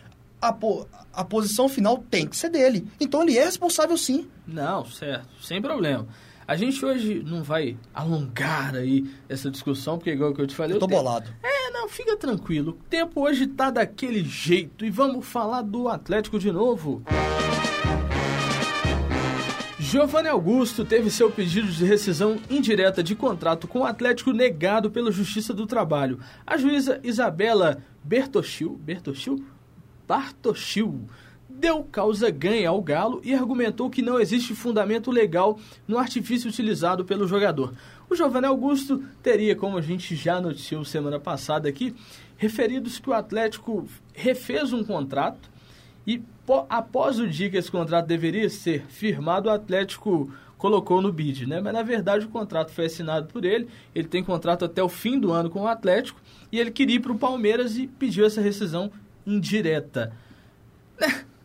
A, 0.48 0.52
po- 0.52 0.86
a 1.12 1.24
posição 1.24 1.68
final 1.68 1.96
tem 2.10 2.26
que 2.26 2.36
ser 2.36 2.50
dele. 2.50 2.86
Então 3.00 3.22
ele 3.22 3.38
é 3.38 3.44
responsável 3.44 3.96
sim. 3.96 4.28
Não, 4.46 4.84
certo, 4.84 5.26
sem 5.42 5.62
problema. 5.62 6.06
A 6.46 6.54
gente 6.56 6.84
hoje 6.84 7.22
não 7.26 7.42
vai 7.42 7.78
alongar 7.94 8.74
aí 8.74 9.06
essa 9.26 9.50
discussão, 9.50 9.96
porque 9.96 10.10
igual 10.12 10.34
que 10.34 10.42
eu 10.42 10.46
te 10.46 10.54
falei... 10.54 10.76
Eu 10.76 10.80
tô 10.80 10.86
tempo- 10.86 11.02
bolado. 11.02 11.30
É, 11.42 11.70
não, 11.70 11.88
fica 11.88 12.14
tranquilo. 12.18 12.72
O 12.72 12.88
tempo 12.90 13.22
hoje 13.22 13.46
tá 13.46 13.70
daquele 13.70 14.22
jeito. 14.22 14.84
E 14.84 14.90
vamos 14.90 15.24
falar 15.26 15.62
do 15.62 15.88
Atlético 15.88 16.38
de 16.38 16.52
novo. 16.52 17.02
Giovanni 19.78 20.28
Augusto 20.28 20.84
teve 20.84 21.10
seu 21.10 21.30
pedido 21.30 21.68
de 21.68 21.84
rescisão 21.84 22.36
indireta 22.50 23.02
de 23.02 23.14
contrato 23.14 23.68
com 23.68 23.80
o 23.80 23.84
Atlético 23.84 24.32
negado 24.32 24.90
pela 24.90 25.10
Justiça 25.12 25.54
do 25.54 25.66
Trabalho. 25.66 26.18
A 26.46 26.56
juíza 26.56 27.00
Isabela 27.02 27.78
Bertoschil, 28.02 28.76
Bertoschil? 28.82 29.44
Bartoschil 30.06 31.08
deu 31.48 31.84
causa 31.84 32.30
ganha 32.30 32.68
ao 32.68 32.82
Galo 32.82 33.20
e 33.24 33.32
argumentou 33.32 33.88
que 33.88 34.02
não 34.02 34.20
existe 34.20 34.54
fundamento 34.54 35.10
legal 35.10 35.58
no 35.86 35.98
artifício 35.98 36.48
utilizado 36.48 37.04
pelo 37.04 37.28
jogador. 37.28 37.72
O 38.10 38.16
Giovanni 38.16 38.46
Augusto 38.46 39.04
teria, 39.22 39.54
como 39.54 39.78
a 39.78 39.80
gente 39.80 40.16
já 40.16 40.40
noticiou 40.40 40.84
semana 40.84 41.20
passada 41.20 41.68
aqui, 41.68 41.94
referidos 42.36 42.98
que 42.98 43.08
o 43.08 43.14
Atlético 43.14 43.86
refez 44.12 44.72
um 44.72 44.84
contrato 44.84 45.48
e 46.06 46.22
após 46.68 47.18
o 47.18 47.26
dia 47.26 47.48
que 47.48 47.56
esse 47.56 47.70
contrato 47.70 48.06
deveria 48.06 48.50
ser 48.50 48.84
firmado, 48.88 49.48
o 49.48 49.52
Atlético 49.52 50.30
colocou 50.58 51.00
no 51.00 51.12
bid, 51.12 51.46
né? 51.46 51.60
Mas 51.60 51.72
na 51.72 51.82
verdade 51.82 52.26
o 52.26 52.28
contrato 52.28 52.72
foi 52.72 52.86
assinado 52.86 53.26
por 53.26 53.44
ele, 53.44 53.68
ele 53.94 54.08
tem 54.08 54.22
contrato 54.22 54.64
até 54.64 54.82
o 54.82 54.88
fim 54.88 55.18
do 55.18 55.32
ano 55.32 55.48
com 55.48 55.62
o 55.62 55.68
Atlético 55.68 56.20
e 56.50 56.58
ele 56.58 56.70
queria 56.70 56.96
ir 56.96 57.00
para 57.00 57.12
o 57.12 57.18
Palmeiras 57.18 57.76
e 57.76 57.86
pediu 57.86 58.24
essa 58.26 58.40
rescisão 58.40 58.90
indireta. 59.26 60.12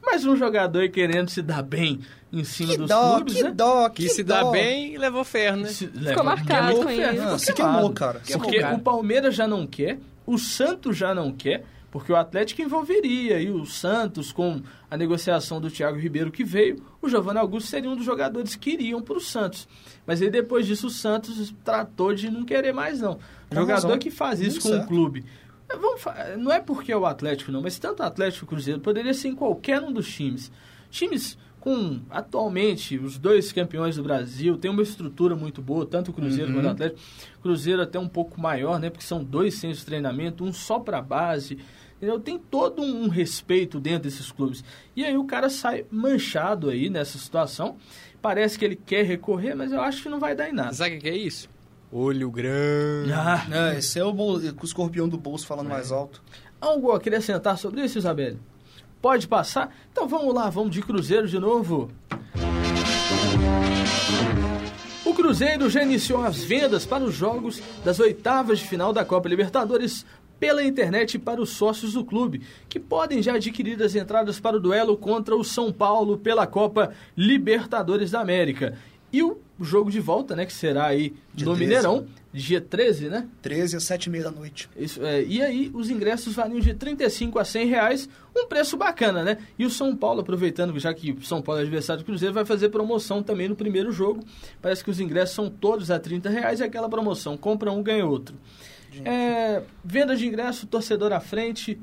Mais 0.06 0.26
um 0.26 0.36
jogador 0.36 0.90
querendo 0.90 1.30
se 1.30 1.42
dar 1.42 1.62
bem 1.62 2.00
em 2.32 2.44
cima 2.44 2.72
Que 2.72 2.78
dos 2.80 2.90
dó, 2.90 3.16
clubes, 3.18 3.34
que 3.36 3.44
né? 3.44 3.52
dó, 3.52 3.90
Que 3.90 4.04
que 4.04 4.10
se 4.10 4.24
dá 4.24 4.42
dó. 4.42 4.52
bem, 4.52 4.98
levou 4.98 5.24
ferro, 5.24 5.58
né? 5.58 5.68
Se- 5.70 5.88
Ficou 5.88 6.02
leva- 6.02 6.24
marcado 6.24 6.76
com 6.78 6.84
ferro, 6.88 7.14
isso. 7.14 7.22
ficou 7.22 7.34
Ah, 7.36 7.40
se 7.40 7.54
queimou, 7.54 7.90
cara. 7.92 8.22
Porque 8.34 8.60
cara. 8.60 8.76
o 8.76 8.80
Palmeiras 8.80 9.36
já 9.36 9.48
não 9.48 9.68
quer, 9.68 10.00
o 10.26 10.38
Santos 10.38 10.98
já 10.98 11.14
não 11.14 11.32
quer, 11.32 11.64
porque 11.92 12.12
o 12.12 12.16
Atlético 12.16 12.62
envolveria 12.62 13.38
aí 13.38 13.50
o 13.52 13.66
Santos 13.66 14.32
com 14.32 14.62
a 14.90 14.98
negociação 14.98 15.60
do 15.60 15.70
Thiago 15.70 15.98
Ribeiro 16.00 16.32
que 16.32 16.44
veio, 16.44 16.84
o 17.02 17.10
Giovanni 17.10 17.40
Augusto 17.40 17.68
seria 17.70 17.90
um 17.90 17.96
dos 17.96 18.06
jogadores 18.06 18.56
que 18.56 18.72
iriam 18.72 19.02
para 19.02 19.18
o 19.18 19.22
Santos. 19.22 19.68
Mas 20.08 20.22
aí 20.22 20.30
depois 20.30 20.66
disso 20.66 20.88
o 20.88 20.92
Santos 20.92 21.54
tratou 21.64 22.14
de 22.14 22.30
não 22.32 22.44
querer 22.46 22.74
mais 22.74 23.00
não. 23.02 23.16
Com 23.50 23.56
jogador 23.56 23.84
razão. 23.88 24.00
que 24.00 24.10
faz 24.12 24.40
isso 24.40 24.52
Muito 24.58 24.62
com 24.64 24.70
o 24.70 24.72
certo. 24.74 24.88
clube. 24.88 25.26
É, 25.70 25.78
Vamos 25.78 26.02
não 26.38 26.52
é 26.52 26.60
porque 26.60 26.92
é 26.92 26.98
o 26.98 27.06
Atlético 27.06 27.52
não, 27.52 27.62
mas 27.62 27.78
tanto 27.78 28.02
Atlético 28.04 28.44
e 28.44 28.46
o 28.46 28.50
Cruzeiro 28.50 28.80
poderia 28.80 29.14
ser 29.14 29.28
em 29.30 29.36
qualquer 29.36 29.82
um 29.82 29.92
dos 29.92 30.12
times. 30.12 30.52
Times 30.90 31.38
com 31.60 32.00
atualmente 32.10 32.98
os 32.98 33.18
dois 33.18 33.52
campeões 33.52 33.98
do 33.98 34.04
Brasil, 34.04 34.58
tem 34.58 34.72
uma 34.72 34.82
estrutura 34.82 35.36
muito 35.36 35.62
boa, 35.62 35.86
tanto 35.86 36.10
o 36.10 36.14
Cruzeiro 36.14 36.48
Uhum. 36.52 36.56
quanto 36.58 36.66
o 36.68 36.70
Atlético. 36.70 37.02
Cruzeiro 37.42 37.82
até 37.82 38.00
um 38.00 38.08
pouco 38.08 38.40
maior, 38.40 38.80
né? 38.80 38.90
Porque 38.90 39.06
são 39.06 39.22
dois 39.24 39.56
centros 39.56 39.80
de 39.80 39.86
treinamento, 39.86 40.44
um 40.44 40.54
só 40.54 40.80
para 40.80 41.02
base. 41.02 41.60
Entendeu? 41.98 42.18
Tem 42.18 42.40
todo 42.40 42.82
um 42.82 43.10
respeito 43.10 43.78
dentro 43.78 44.04
desses 44.04 44.32
clubes. 44.32 44.64
E 44.96 45.04
aí 45.04 45.18
o 45.18 45.26
cara 45.26 45.50
sai 45.50 45.86
manchado 45.92 46.70
aí 46.70 46.90
nessa 46.90 47.18
situação. 47.18 47.76
Parece 48.22 48.58
que 48.58 48.64
ele 48.64 48.78
quer 48.78 49.04
recorrer, 49.04 49.54
mas 49.54 49.74
eu 49.74 49.82
acho 49.82 50.04
que 50.04 50.08
não 50.10 50.18
vai 50.20 50.34
dar 50.34 50.50
em 50.50 50.54
nada. 50.54 50.72
Sabe 50.72 50.96
o 50.96 51.00
que 51.02 51.10
é 51.10 51.18
isso? 51.18 51.50
Olho 51.92 52.30
grande. 52.30 53.12
Ah, 53.14 53.46
É, 53.52 53.80
esse 53.80 53.98
é 54.00 54.04
o, 54.04 54.14
bol- 54.14 54.40
com 54.40 54.62
o 54.62 54.66
escorpião 54.66 55.10
do 55.10 55.18
bolso 55.18 55.48
falando 55.48 55.70
mais 55.70 55.92
alto. 55.92 56.22
Algo 56.62 56.92
a 56.92 56.98
acrescentar 56.98 57.58
sobre 57.58 57.82
isso, 57.84 57.98
Isabelle? 57.98 58.40
Pode 59.02 59.28
passar? 59.28 59.74
Então 59.92 60.08
vamos 60.08 60.34
lá, 60.36 60.50
vamos 60.50 60.72
de 60.72 60.82
Cruzeiro 60.82 61.28
de 61.28 61.40
novo. 61.40 61.90
O 65.06 65.14
Cruzeiro 65.14 65.70
já 65.70 65.82
iniciou 65.82 66.24
as 66.24 66.38
vendas 66.44 66.86
para 66.86 67.04
os 67.04 67.16
jogos 67.16 67.62
das 67.84 68.00
oitavas 68.00 68.60
de 68.60 68.68
final 68.68 68.94
da 68.94 69.04
Copa 69.04 69.28
Libertadores 69.30 70.06
pela 70.40 70.64
internet 70.64 71.18
para 71.18 71.42
os 71.42 71.50
sócios 71.50 71.94
do 71.94 72.06
clube, 72.06 72.42
que 72.70 72.80
podem 72.80 73.22
já 73.22 73.34
adquirir 73.36 73.82
as 73.82 73.96
entradas 73.96 74.40
para 74.40 74.56
o 74.58 74.60
duelo 74.60 74.96
contra 74.96 75.36
o 75.36 75.44
São 75.44 75.72
Paulo 75.72 76.18
pela 76.18 76.46
Copa 76.46 76.94
Libertadores 77.18 78.12
da 78.12 78.22
América. 78.22 78.78
E 79.12 79.24
o 79.24 79.40
jogo 79.60 79.92
de 79.92 80.00
volta, 80.00 80.36
né, 80.36 80.46
que 80.46 80.54
será 80.54 80.86
aí 80.88 81.14
Dia 81.34 81.46
no 81.48 81.56
13. 81.56 81.60
Mineirão, 81.60 82.08
dia 82.32 82.62
13, 82.62 83.10
né? 83.10 83.28
13 83.42 83.78
às 83.78 83.84
7 83.84 84.06
e 84.06 84.10
meia 84.10 84.24
da 84.26 84.32
noite. 84.32 84.70
Isso, 84.78 85.04
é, 85.04 85.24
e 85.24 85.42
aí, 85.42 85.72
os 85.74 85.90
ingressos 85.90 86.36
variam 86.36 86.60
de 86.60 86.74
35 86.74 87.40
a 87.40 87.44
100 87.44 87.68
reais, 87.68 88.10
um 88.36 88.48
preço 88.48 88.78
bacana, 88.78 89.24
né? 89.24 89.38
E 89.58 89.66
o 89.66 89.70
São 89.70 89.96
Paulo, 89.96 90.22
aproveitando, 90.22 90.78
já 90.80 90.94
que 90.94 91.18
São 91.24 91.42
Paulo 91.42 91.60
é 91.60 91.64
adversário 91.64 92.04
do 92.04 92.06
Cruzeiro, 92.06 92.34
vai 92.34 92.46
fazer 92.46 92.70
promoção 92.70 93.24
também 93.24 93.50
no 93.50 93.56
primeiro 93.56 93.92
jogo. 93.92 94.24
Parece 94.62 94.84
que 94.84 94.92
os 94.92 95.00
ingressos 95.00 95.36
são 95.36 95.50
todos 95.50 95.90
a 95.90 96.00
30 96.00 96.30
reais 96.30 96.60
e 96.60 96.64
aquela 96.64 96.88
promoção, 96.88 97.36
compra 97.36 97.72
um, 97.72 97.82
ganha 97.82 98.06
outro. 98.06 98.36
É, 99.06 99.62
venda 99.84 100.16
de 100.16 100.28
ingresso, 100.28 100.68
torcedor 100.68 101.14
à 101.14 101.20
frente, 101.20 101.80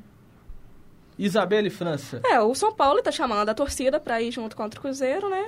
Isabelle 1.19 1.71
França. 1.71 2.21
É, 2.25 2.41
o 2.41 2.55
São 2.55 2.73
Paulo 2.73 3.03
tá 3.03 3.11
chamando 3.11 3.49
a 3.49 3.55
torcida 3.55 3.99
pra 3.99 4.21
ir 4.21 4.33
junto 4.33 4.57
contra 4.57 4.79
o 4.79 4.83
Cruzeiro, 4.83 5.29
né? 5.29 5.47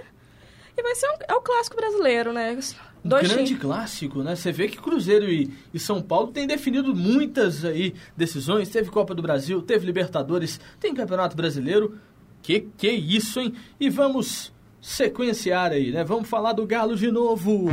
E 0.78 0.82
vai 0.82 0.94
ser 0.94 1.08
um, 1.08 1.14
é 1.26 1.34
o 1.34 1.40
clássico 1.40 1.74
brasileiro, 1.76 2.32
né? 2.32 2.56
Um 3.04 3.08
Dois 3.08 3.26
grande 3.26 3.46
times. 3.46 3.62
clássico, 3.62 4.22
né? 4.22 4.36
Você 4.36 4.52
vê 4.52 4.68
que 4.68 4.78
Cruzeiro 4.78 5.28
e, 5.28 5.52
e 5.74 5.78
São 5.78 6.00
Paulo 6.00 6.28
têm 6.28 6.46
definido 6.46 6.94
muitas 6.94 7.64
aí 7.64 7.94
decisões. 8.16 8.68
Teve 8.68 8.88
Copa 8.88 9.12
do 9.12 9.20
Brasil, 9.20 9.60
teve 9.60 9.84
Libertadores, 9.84 10.60
tem 10.78 10.94
Campeonato 10.94 11.36
Brasileiro. 11.36 11.98
Que 12.40 12.68
que 12.76 12.88
isso, 12.88 13.40
hein? 13.40 13.54
E 13.80 13.90
vamos 13.90 14.52
sequenciar 14.80 15.72
aí, 15.72 15.90
né? 15.90 16.04
Vamos 16.04 16.28
falar 16.28 16.52
do 16.52 16.64
Galo 16.64 16.94
de 16.94 17.10
novo. 17.10 17.68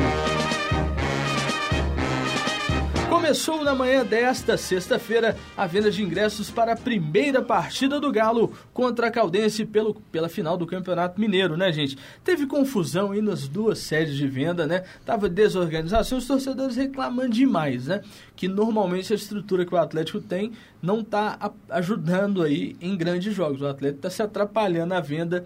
Começou 3.26 3.64
na 3.64 3.74
manhã 3.74 4.06
desta 4.06 4.56
sexta-feira 4.56 5.36
a 5.58 5.66
venda 5.66 5.90
de 5.90 6.04
ingressos 6.04 6.52
para 6.52 6.74
a 6.74 6.78
primeira 6.78 7.42
partida 7.42 8.00
do 8.00 8.12
Galo 8.12 8.54
contra 8.72 9.08
a 9.08 9.12
Caldense 9.12 9.66
pelo, 9.66 9.96
pela 10.12 10.30
final 10.30 10.56
do 10.56 10.68
Campeonato 10.68 11.20
Mineiro, 11.20 11.58
né, 11.58 11.74
gente? 11.74 11.98
Teve 12.24 12.46
confusão 12.46 13.14
aí 13.14 13.24
nas 13.24 13.48
duas 13.48 13.80
sedes 13.80 14.16
de 14.16 14.28
venda, 14.28 14.68
né? 14.68 14.84
Tava 15.04 15.28
desorganização, 15.28 16.20
os 16.20 16.28
torcedores 16.28 16.76
reclamando 16.76 17.32
demais, 17.32 17.88
né? 17.88 18.02
Que 18.36 18.48
normalmente 18.48 19.12
a 19.12 19.16
estrutura 19.16 19.66
que 19.66 19.74
o 19.74 19.78
Atlético 19.80 20.22
tem 20.22 20.52
não 20.80 21.04
tá 21.04 21.36
a- 21.40 21.78
ajudando 21.78 22.44
aí 22.44 22.76
em 22.80 22.96
grandes 22.96 23.34
jogos. 23.34 23.60
O 23.60 23.66
Atlético 23.66 24.02
tá 24.04 24.10
se 24.12 24.22
atrapalhando 24.22 24.94
na 24.94 25.02
venda 25.02 25.46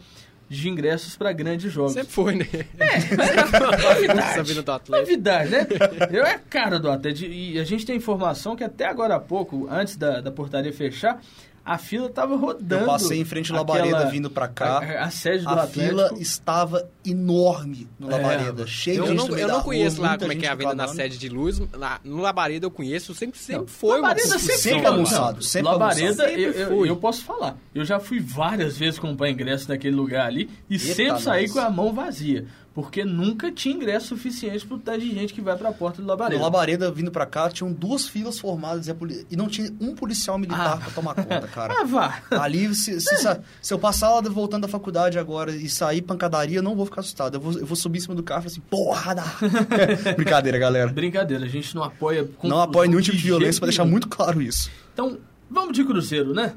de 0.50 0.68
ingressos 0.68 1.16
para 1.16 1.32
grandes 1.32 1.72
jogos. 1.72 1.94
Sempre 1.94 2.12
foi, 2.12 2.36
né? 2.36 2.46
Novidade. 3.84 4.20
Essa 4.20 4.44
vida 4.44 4.64
do. 4.64 4.92
Novidade, 4.92 5.52
né? 5.52 5.68
Eu 6.12 6.26
é 6.26 6.40
cara 6.50 6.80
do 6.80 6.90
Atlético. 6.90 7.32
E 7.32 7.60
a 7.60 7.64
gente 7.64 7.86
tem 7.86 7.96
informação 7.96 8.56
que 8.56 8.64
até 8.64 8.86
agora 8.88 9.16
há 9.16 9.20
pouco, 9.20 9.68
antes 9.70 9.96
da, 9.96 10.20
da 10.20 10.32
portaria 10.32 10.74
fechar, 10.74 11.22
a 11.74 11.78
fila 11.78 12.10
tava 12.10 12.36
rodando. 12.36 12.84
Eu 12.84 12.86
passei 12.88 13.20
em 13.20 13.26
frente 13.26 13.52
ao 13.52 13.58
Labareda 13.60 13.96
aquela- 13.98 14.10
vindo 14.12 14.30
pra 14.30 14.48
cá. 14.48 14.80
A, 14.80 15.04
a 15.06 15.12
sede 15.12 15.44
do 15.44 15.50
A 15.50 15.64
Atlético. 15.64 15.80
fila 15.88 16.12
estava 16.20 16.90
enorme 17.06 17.88
no 18.00 18.08
É. 18.10 18.12
Labareda, 18.16 18.66
cheio 18.68 18.98
Eu 18.98 19.04
de 19.04 19.10
gente 19.10 19.30
não, 19.30 19.38
eu 19.38 19.48
não 19.48 19.56
rua, 19.56 19.64
conheço 19.64 20.02
lá 20.02 20.10
muita 20.10 20.26
como 20.26 20.34
é 20.34 20.36
que 20.36 20.46
é 20.46 20.50
a 20.50 20.56
venda 20.56 20.76
na 20.76 20.84
reclamando. 20.84 20.96
sede 21.02 21.18
de 21.18 21.30
luz. 21.30 21.62
Lá, 21.74 22.00
no 22.04 22.22
Labareda 22.22 22.66
eu 22.66 22.72
conheço, 22.72 23.14
sempre, 23.14 23.40
sempre 23.40 23.62
Não, 23.62 23.68
foi 23.68 24.00
uma 24.00 24.10
Labareda 24.10 24.40
sempre, 24.40 24.58
sempre 24.58 24.80
foi. 24.82 24.88
almoçado, 24.88 25.42
sempre 25.44 25.72
Labareda, 25.72 26.02
almoçado. 26.24 26.30
eu, 26.40 26.54
Sempre 26.54 26.74
eu, 26.74 26.86
eu 26.86 26.96
posso 26.98 27.24
falar. 27.24 27.58
Eu 27.74 27.86
já 27.86 28.00
fui 28.00 28.20
várias 28.20 28.78
vezes 28.78 29.00
comprar 29.00 29.30
ingresso 29.30 29.70
naquele 29.70 29.96
lugar 29.96 30.28
ali 30.28 30.50
e 30.70 30.74
Eita, 30.76 30.86
sempre 30.94 31.22
saí 31.22 31.44
nós. 31.44 31.52
com 31.54 31.60
a 31.60 31.70
mão 31.70 31.94
vazia. 31.94 32.46
Porque 32.74 33.04
nunca 33.04 33.52
tinha 33.52 33.76
ingresso 33.76 34.08
suficiente 34.10 34.66
pro 34.66 34.78
tanto 34.78 35.00
de 35.02 35.10
gente 35.14 35.34
que 35.34 35.42
vai 35.42 35.58
pra 35.58 35.72
porta 35.72 35.98
do 35.98 36.04
No 36.04 36.10
Labareda. 36.10 36.42
Labareda, 36.42 36.92
vindo 36.92 37.12
pra 37.12 37.26
cá, 37.26 37.50
tinham 37.50 37.74
duas 37.74 38.08
filas 38.08 38.40
formadas 38.40 38.88
e, 38.88 38.92
a 38.92 38.96
e 39.30 39.36
não 39.36 39.48
tinha 39.48 39.74
um 39.82 39.94
policial 39.96 40.38
militar 40.38 40.76
Ah. 40.76 40.78
pra 40.78 40.92
tomar 40.92 41.16
conta, 41.16 41.48
cara. 41.48 41.74
Ah, 41.82 41.84
vá. 41.84 42.22
Ali, 42.32 42.74
se, 42.76 43.02
se, 43.02 43.18
sa- 43.18 43.40
se 43.62 43.74
eu 43.74 43.80
passar 43.80 44.10
lá 44.14 44.22
voltando 44.22 44.62
da 44.62 44.68
faculdade 44.68 45.18
agora 45.20 45.52
e 45.54 45.68
sair 45.68 46.02
pancadaria, 46.02 46.60
eu 46.60 46.64
não 46.64 46.76
vou 46.76 46.86
ficar 46.86 47.02
assustado. 47.02 47.36
Eu 47.36 47.42
vou, 47.42 47.54
eu 47.54 47.66
vou 47.66 47.76
subir 47.76 47.98
em 47.98 48.02
cima 48.02 48.16
do 48.16 48.24
carro 48.24 48.42
e 48.42 48.44
falar 48.44 48.52
assim, 48.52 48.62
porrada! 48.70 49.24
Brincadeira, 50.16 50.58
galera. 50.58 50.92
Brincadeira, 50.92 51.46
a 51.46 51.50
gente 51.50 51.76
não 51.76 51.84
apoia... 51.84 52.30
Não 52.44 52.62
apoio 52.62 52.90
nenhum 52.90 53.02
tipo 53.02 53.18
de 53.18 53.24
violência, 53.24 53.60
pra 53.60 53.68
deixar 53.68 53.86
muito 53.86 54.08
claro 54.08 54.42
isso. 54.42 54.70
Então, 54.94 55.18
vamos 55.50 55.74
de 55.74 55.84
Cruzeiro, 55.84 56.34
né? 56.34 56.54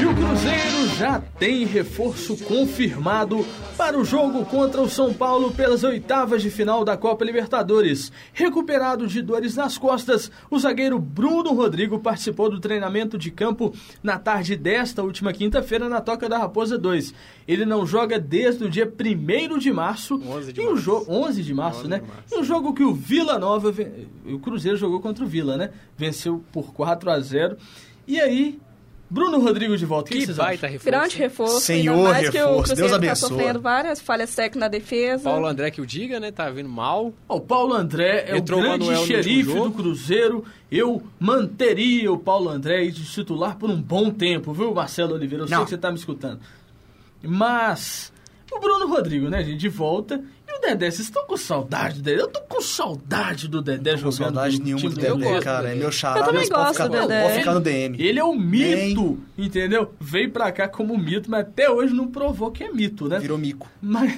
E 0.00 0.06
o 0.06 0.14
Cruzeiro 0.14 0.88
já 0.96 1.20
tem 1.38 1.66
reforço 1.66 2.34
confirmado 2.44 3.44
para 3.76 3.98
o 3.98 4.04
jogo 4.04 4.46
contra 4.46 4.80
o 4.80 4.88
São 4.88 5.12
Paulo 5.12 5.52
pelas 5.52 5.84
oitavas 5.84 6.40
de 6.40 6.48
final 6.48 6.86
da 6.86 6.96
Copa 6.96 7.22
Libertadores. 7.22 8.10
Recuperado 8.32 9.06
de 9.06 9.20
dores 9.20 9.56
nas 9.56 9.76
costas, 9.76 10.30
o 10.50 10.58
zagueiro 10.58 10.98
Bruno 10.98 11.52
Rodrigo 11.52 11.98
participou 11.98 12.48
do 12.48 12.58
treinamento 12.58 13.18
de 13.18 13.30
campo 13.30 13.74
na 14.02 14.18
tarde 14.18 14.56
desta 14.56 15.02
última 15.02 15.34
quinta-feira 15.34 15.86
na 15.86 16.00
Toca 16.00 16.30
da 16.30 16.38
Raposa 16.38 16.78
2. 16.78 17.12
Ele 17.46 17.66
não 17.66 17.84
joga 17.84 18.18
desde 18.18 18.64
o 18.64 18.70
dia 18.70 18.90
1 18.90 19.58
de 19.58 19.70
março. 19.70 20.14
11 20.14 20.52
de 20.54 20.60
e 20.62 20.64
o 20.64 20.70
março. 20.70 20.82
jogo 20.82 21.12
11 21.12 21.42
de 21.42 21.52
março, 21.52 21.80
11 21.80 21.88
né? 21.88 21.98
de 21.98 22.06
março. 22.06 22.40
Um 22.40 22.42
jogo 22.42 22.72
que 22.72 22.82
o 22.82 22.94
Vila 22.94 23.38
Nova, 23.38 23.74
o 24.24 24.38
Cruzeiro 24.38 24.78
jogou 24.78 24.98
contra 25.00 25.22
o 25.22 25.28
Vila, 25.28 25.58
né? 25.58 25.70
Venceu 25.94 26.42
por 26.50 26.72
4 26.72 27.10
a 27.10 27.20
0 27.20 27.58
E 28.08 28.18
aí, 28.18 28.58
Bruno 29.10 29.40
Rodrigo 29.40 29.76
de 29.76 29.84
volta. 29.84 30.08
O 30.08 30.12
que, 30.12 30.20
Que 30.20 30.26
vocês 30.26 30.36
baita 30.36 30.66
acham? 30.66 30.72
reforço. 30.78 30.90
Grande 31.00 31.16
reforço. 31.18 31.60
Senhor 31.60 32.04
mais 32.04 32.30
que 32.30 32.38
o 32.38 32.40
reforço, 32.40 32.56
Cruzeiro 32.62 32.76
Deus 32.80 32.90
tá 32.90 32.96
abençoa. 32.96 33.28
sofrendo 33.28 33.60
várias 33.60 34.00
falhas 34.00 34.34
técnicas 34.34 34.60
na 34.60 34.68
defesa. 34.68 35.24
Paulo 35.24 35.46
André 35.46 35.70
que 35.72 35.80
o 35.80 35.86
diga, 35.86 36.20
né? 36.20 36.30
Tá 36.30 36.48
vindo 36.48 36.68
mal. 36.68 37.12
O 37.28 37.40
Paulo 37.40 37.74
André 37.74 38.26
é 38.28 38.36
Entrou 38.36 38.60
o 38.60 38.62
grande 38.62 38.86
Manuel 38.86 39.04
xerife 39.06 39.52
do 39.52 39.70
Cruzeiro. 39.72 40.44
Eu 40.70 41.02
manteria 41.18 42.12
o 42.12 42.18
Paulo 42.18 42.48
André 42.48 42.86
de 42.86 43.04
titular 43.04 43.56
por 43.56 43.68
um 43.68 43.82
bom 43.82 44.10
tempo, 44.12 44.52
viu, 44.52 44.72
Marcelo 44.72 45.14
Oliveira? 45.14 45.42
Eu 45.42 45.48
sei 45.48 45.56
Não. 45.56 45.64
que 45.64 45.70
você 45.70 45.78
tá 45.78 45.90
me 45.90 45.98
escutando. 45.98 46.38
Mas 47.22 48.12
o 48.52 48.58
Bruno 48.58 48.86
Rodrigo, 48.88 49.28
né, 49.28 49.42
gente, 49.44 49.58
de 49.58 49.68
volta. 49.68 50.22
E 50.48 50.56
o 50.56 50.60
Dedé, 50.60 50.90
vocês 50.90 51.06
estão 51.06 51.24
com 51.26 51.36
saudade 51.36 52.00
dele? 52.02 52.22
Eu 52.22 52.28
tô 52.28 52.40
com 52.60 52.66
saudade 52.66 53.48
do 53.48 53.62
Dedé 53.62 53.92
Com 53.92 53.96
jogando 53.98 54.14
saudade 54.16 54.58
no 54.58 54.64
nenhuma 54.64 54.90
do 54.90 54.96
Dedé, 54.96 55.08
gosto 55.14 55.42
cara. 55.44 55.60
do 55.62 55.66
É 55.66 55.68
Dedé. 55.70 55.80
meu 55.80 55.92
xará, 55.92 56.20
Eu 56.20 56.24
também 56.24 56.40
mas 56.40 56.48
pode 56.48 56.60
gosto 56.62 56.72
ficar, 56.72 56.88
do 56.88 56.92
Dedé. 57.08 57.22
pode 57.22 57.38
ficar 57.38 57.54
no 57.54 57.60
DM. 57.60 57.96
Ele 58.02 58.18
é 58.18 58.24
o 58.24 58.34
mito, 58.34 59.18
entendeu? 59.38 59.94
Veio 60.00 60.30
pra 60.30 60.52
cá 60.52 60.68
como 60.68 60.96
mito, 60.98 61.30
mas 61.30 61.40
até 61.40 61.70
hoje 61.70 61.94
não 61.94 62.06
provou 62.08 62.50
que 62.50 62.62
é 62.64 62.70
mito, 62.72 63.08
né? 63.08 63.18
Virou 63.18 63.38
mico. 63.38 63.68
Mas 63.80 64.12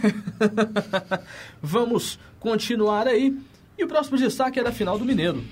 vamos 1.62 2.18
continuar 2.40 3.06
aí. 3.06 3.36
E 3.78 3.84
o 3.84 3.88
próximo 3.88 4.18
destaque 4.18 4.58
é 4.60 4.64
da 4.64 4.72
final 4.72 4.98
do 4.98 5.04
Mineiro. 5.04 5.42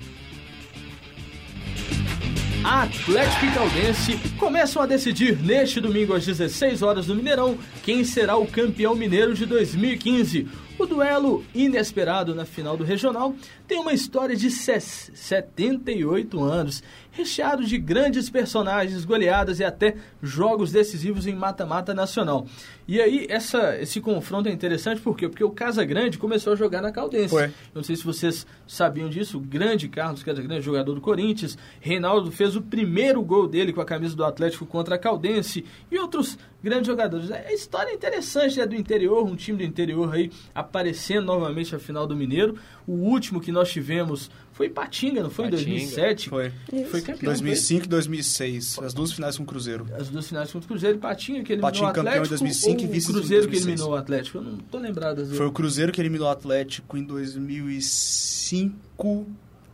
Atlético 2.63 3.45
e 3.45 3.51
Caldense 3.51 4.19
começam 4.37 4.83
a 4.83 4.85
decidir 4.85 5.35
neste 5.41 5.81
domingo 5.81 6.13
às 6.13 6.23
16 6.25 6.83
horas 6.83 7.07
no 7.07 7.15
Mineirão 7.15 7.57
quem 7.81 8.03
será 8.03 8.37
o 8.37 8.45
campeão 8.45 8.93
mineiro 8.93 9.33
de 9.33 9.47
2015. 9.47 10.47
O 10.81 10.85
duelo 10.87 11.45
inesperado 11.53 12.33
na 12.33 12.43
final 12.43 12.75
do 12.75 12.83
regional 12.83 13.35
tem 13.67 13.77
uma 13.77 13.93
história 13.93 14.35
de 14.35 14.49
ses- 14.49 15.11
78 15.13 16.41
anos. 16.43 16.81
Recheado 17.11 17.63
de 17.65 17.77
grandes 17.77 18.29
personagens, 18.29 19.05
goleadas 19.05 19.59
e 19.59 19.63
até 19.63 19.95
jogos 20.21 20.71
decisivos 20.71 21.27
em 21.27 21.35
mata-mata 21.35 21.93
nacional. 21.93 22.47
E 22.87 22.99
aí, 22.99 23.25
essa, 23.29 23.77
esse 23.79 24.01
confronto 24.01 24.49
é 24.49 24.51
interessante 24.51 25.01
por 25.01 25.15
quê? 25.15 25.29
Porque 25.29 25.43
o 25.43 25.51
Casa 25.51 25.83
Grande 25.85 26.17
começou 26.17 26.53
a 26.53 26.55
jogar 26.55 26.81
na 26.81 26.91
Caldense. 26.91 27.29
Foi. 27.29 27.51
Não 27.73 27.83
sei 27.83 27.95
se 27.95 28.03
vocês 28.03 28.45
sabiam 28.67 29.09
disso, 29.09 29.37
o 29.37 29.41
grande 29.41 29.87
Carlos 29.87 30.23
Casa 30.23 30.41
Grande, 30.41 30.61
jogador 30.61 30.93
do 30.93 31.01
Corinthians. 31.01 31.57
Reinaldo 31.79 32.31
fez 32.31 32.55
o 32.55 32.61
primeiro 32.61 33.21
gol 33.21 33.47
dele 33.47 33.71
com 33.71 33.81
a 33.81 33.85
camisa 33.85 34.15
do 34.15 34.25
Atlético 34.25 34.65
contra 34.65 34.95
a 34.95 34.97
Caldense 34.97 35.65
e 35.91 35.97
outros 35.97 36.37
grandes 36.63 36.87
jogadores. 36.87 37.31
A 37.31 37.53
história 37.53 37.91
é 37.91 37.93
interessante, 37.93 38.59
é 38.59 38.65
do 38.65 38.75
interior, 38.75 39.25
um 39.25 39.35
time 39.35 39.59
do 39.59 39.63
interior 39.63 40.13
aí 40.13 40.31
aparecendo 40.53 41.25
novamente 41.25 41.73
na 41.73 41.79
final 41.79 42.05
do 42.05 42.15
Mineiro. 42.15 42.57
O 42.87 42.93
último 42.93 43.39
que 43.39 43.51
nós 43.51 43.71
tivemos 43.71 44.29
foi 44.61 44.69
Patinga, 44.69 45.23
não 45.23 45.29
foi? 45.29 45.49
Patinga. 45.49 45.69
Em 45.69 45.73
2007. 45.73 46.29
Foi. 46.29 46.51
Foi 46.89 47.01
campeão. 47.01 47.33
2005 47.33 47.85
e 47.85 47.89
2006, 47.89 48.79
as 48.79 48.93
duas 48.93 49.11
finais 49.11 49.35
com 49.37 49.43
o 49.43 49.45
Cruzeiro. 49.45 49.85
As 49.93 50.07
duas 50.09 50.27
finais 50.27 50.49
contra 50.51 50.65
o 50.65 50.67
Cruzeiro 50.67 50.97
e 50.97 51.01
Patinga, 51.01 51.43
que 51.43 51.53
eliminou 51.53 51.71
Patinga 51.71 51.89
o 51.89 51.93
campeão 51.93 52.13
em 52.13 52.17
Atlético. 52.17 52.39
2005 52.39 52.81
e 52.81 52.87
vice 52.87 53.07
Cruzeiro 53.11 53.43
que 53.45 53.51
2006. 53.51 53.65
eliminou 53.67 53.91
o 53.91 53.95
Atlético. 53.95 54.37
Eu 54.37 54.43
não 54.43 54.57
tô 54.57 54.77
lembrado 54.77 55.17
das 55.17 55.35
Foi 55.35 55.45
o 55.47 55.51
Cruzeiro 55.51 55.91
que 55.91 55.99
eliminou 55.99 56.27
o 56.27 56.31
Atlético 56.31 56.95
em 56.97 57.03
2005 57.03 59.27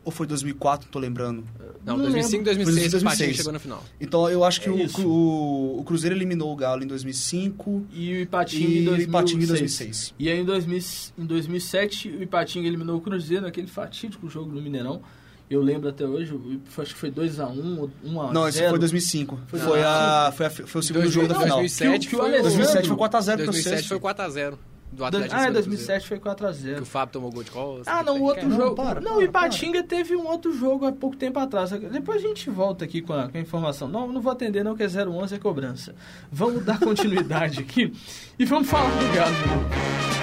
ou 0.07 0.11
foi 0.11 0.25
2004, 0.25 0.85
não 0.87 0.91
tô 0.91 0.99
lembrando. 0.99 1.43
Não, 1.85 1.97
Não 1.97 2.03
2005, 2.03 2.37
lembro. 2.37 2.63
2006, 2.63 2.91
Foi 2.91 2.99
o 2.99 3.03
Patinho 3.03 3.17
2006. 3.17 3.37
chegou 3.37 3.51
na 3.53 3.59
final. 3.59 3.83
Então 3.99 4.29
eu 4.29 4.43
acho 4.45 4.61
que 4.61 4.69
É 4.69 4.71
o, 4.71 5.05
o, 5.05 5.79
o 5.79 5.83
Cruzeiro 5.83 6.15
eliminou 6.15 6.51
o 6.51 6.55
Galo 6.55 6.81
em 6.83 6.87
2005 6.87 7.85
E 7.93 8.13
o 8.13 8.19
Ipatinga 8.21 8.65
e 8.65 8.77
em 8.77 8.81
o 8.81 8.85
2006. 8.85 9.07
Ipatinga 9.09 9.43
em 9.43 9.47
2006. 9.47 10.13
E 10.17 10.29
aí 10.29 10.39
em, 10.39 10.45
2000, 10.45 10.79
em 11.17 11.25
2007 11.25 12.09
o 12.09 12.23
Ipatinga 12.23 12.67
eliminou 12.67 12.97
o 12.97 13.01
Cruzeiro 13.01 13.43
naquele 13.43 13.67
fatídico 13.67 14.29
jogo 14.29 14.51
no 14.51 14.61
Mineirão. 14.61 15.01
Eu 15.49 15.61
lembro 15.61 15.87
até 15.89 16.05
hoje, 16.05 16.37
acho 16.77 16.93
que 16.93 16.99
foi 16.99 17.09
2x1, 17.11 17.89
1x0. 18.05 18.31
Não, 18.33 18.47
esse 18.47 18.67
foi 18.69 18.79
2005. 18.79 19.39
Foi 19.47 19.59
Foi, 19.59 19.83
a, 19.83 20.33
foi, 20.35 20.45
a- 20.45 20.49
foi 20.49 20.79
o 20.79 20.83
segundo 20.83 21.01
Dois- 21.03 21.13
jogo 21.13 21.27
da 21.27 21.33
não, 21.35 21.41
final. 21.41 21.57
2007 21.59 21.99
Que 22.01 22.07
que 22.07 22.15
o 22.15 22.19
foi 22.19 22.27
Alessandro- 22.27 22.49
2007 22.57 22.87
foi 22.87 22.97
4x0 22.97 23.35
pro 23.35 23.45
2007 23.45 23.75
Sexto. 23.77 23.87
foi 23.87 23.99
4x0 23.99 24.57
do 24.91 25.03
Atlético. 25.05 25.35
em 25.35 25.39
Ah, 25.39 25.47
do 25.47 25.53
2007 25.53 26.07
foi 26.07 26.19
Cruzeiro. 26.19 26.37
Que 26.37 26.81
4x0. 26.81 26.81
o 26.81 26.85
Fábio 26.85 27.13
tomou 27.13 27.31
gol 27.31 27.43
de 27.43 27.51
costa. 27.51 27.91
Ah, 27.91 28.03
não, 28.03 28.17
o 28.19 28.23
outro 28.23 28.47
Não, 28.47 28.55
jogo. 28.57 28.75
para, 28.75 29.01
não, 29.01 29.11
para, 29.11 29.17
o 29.17 29.21
Ipatinga 29.23 29.83
teve 29.83 30.15
um 30.15 30.25
outro 30.27 30.53
jogo 30.53 30.85
há 30.85 30.91
pouco 30.91 31.15
tempo 31.15 31.37
atrás. 31.39 31.69
Depois 31.71 32.23
a 32.23 32.27
gente 32.27 32.49
volta 32.49 32.85
aqui 32.85 33.01
com 33.01 33.13
a, 33.13 33.27
com 33.29 33.37
a 33.37 33.41
informação. 33.41 33.87
Não, 33.87 34.11
não 34.11 34.21
vou 34.21 34.31
atender, 34.31 34.63
não, 34.63 34.75
que 34.75 34.83
é 34.83 34.87
011 34.87 35.35
é 35.35 35.39
cobrança. 35.39 35.93
Vamos 36.31 36.63
dar 36.63 36.79
continuidade 36.79 37.59
aqui 37.59 37.93
e 38.39 38.45
vamos 38.45 38.69
falar 38.69 38.89
do 38.89 39.13
Galo. 39.13 40.16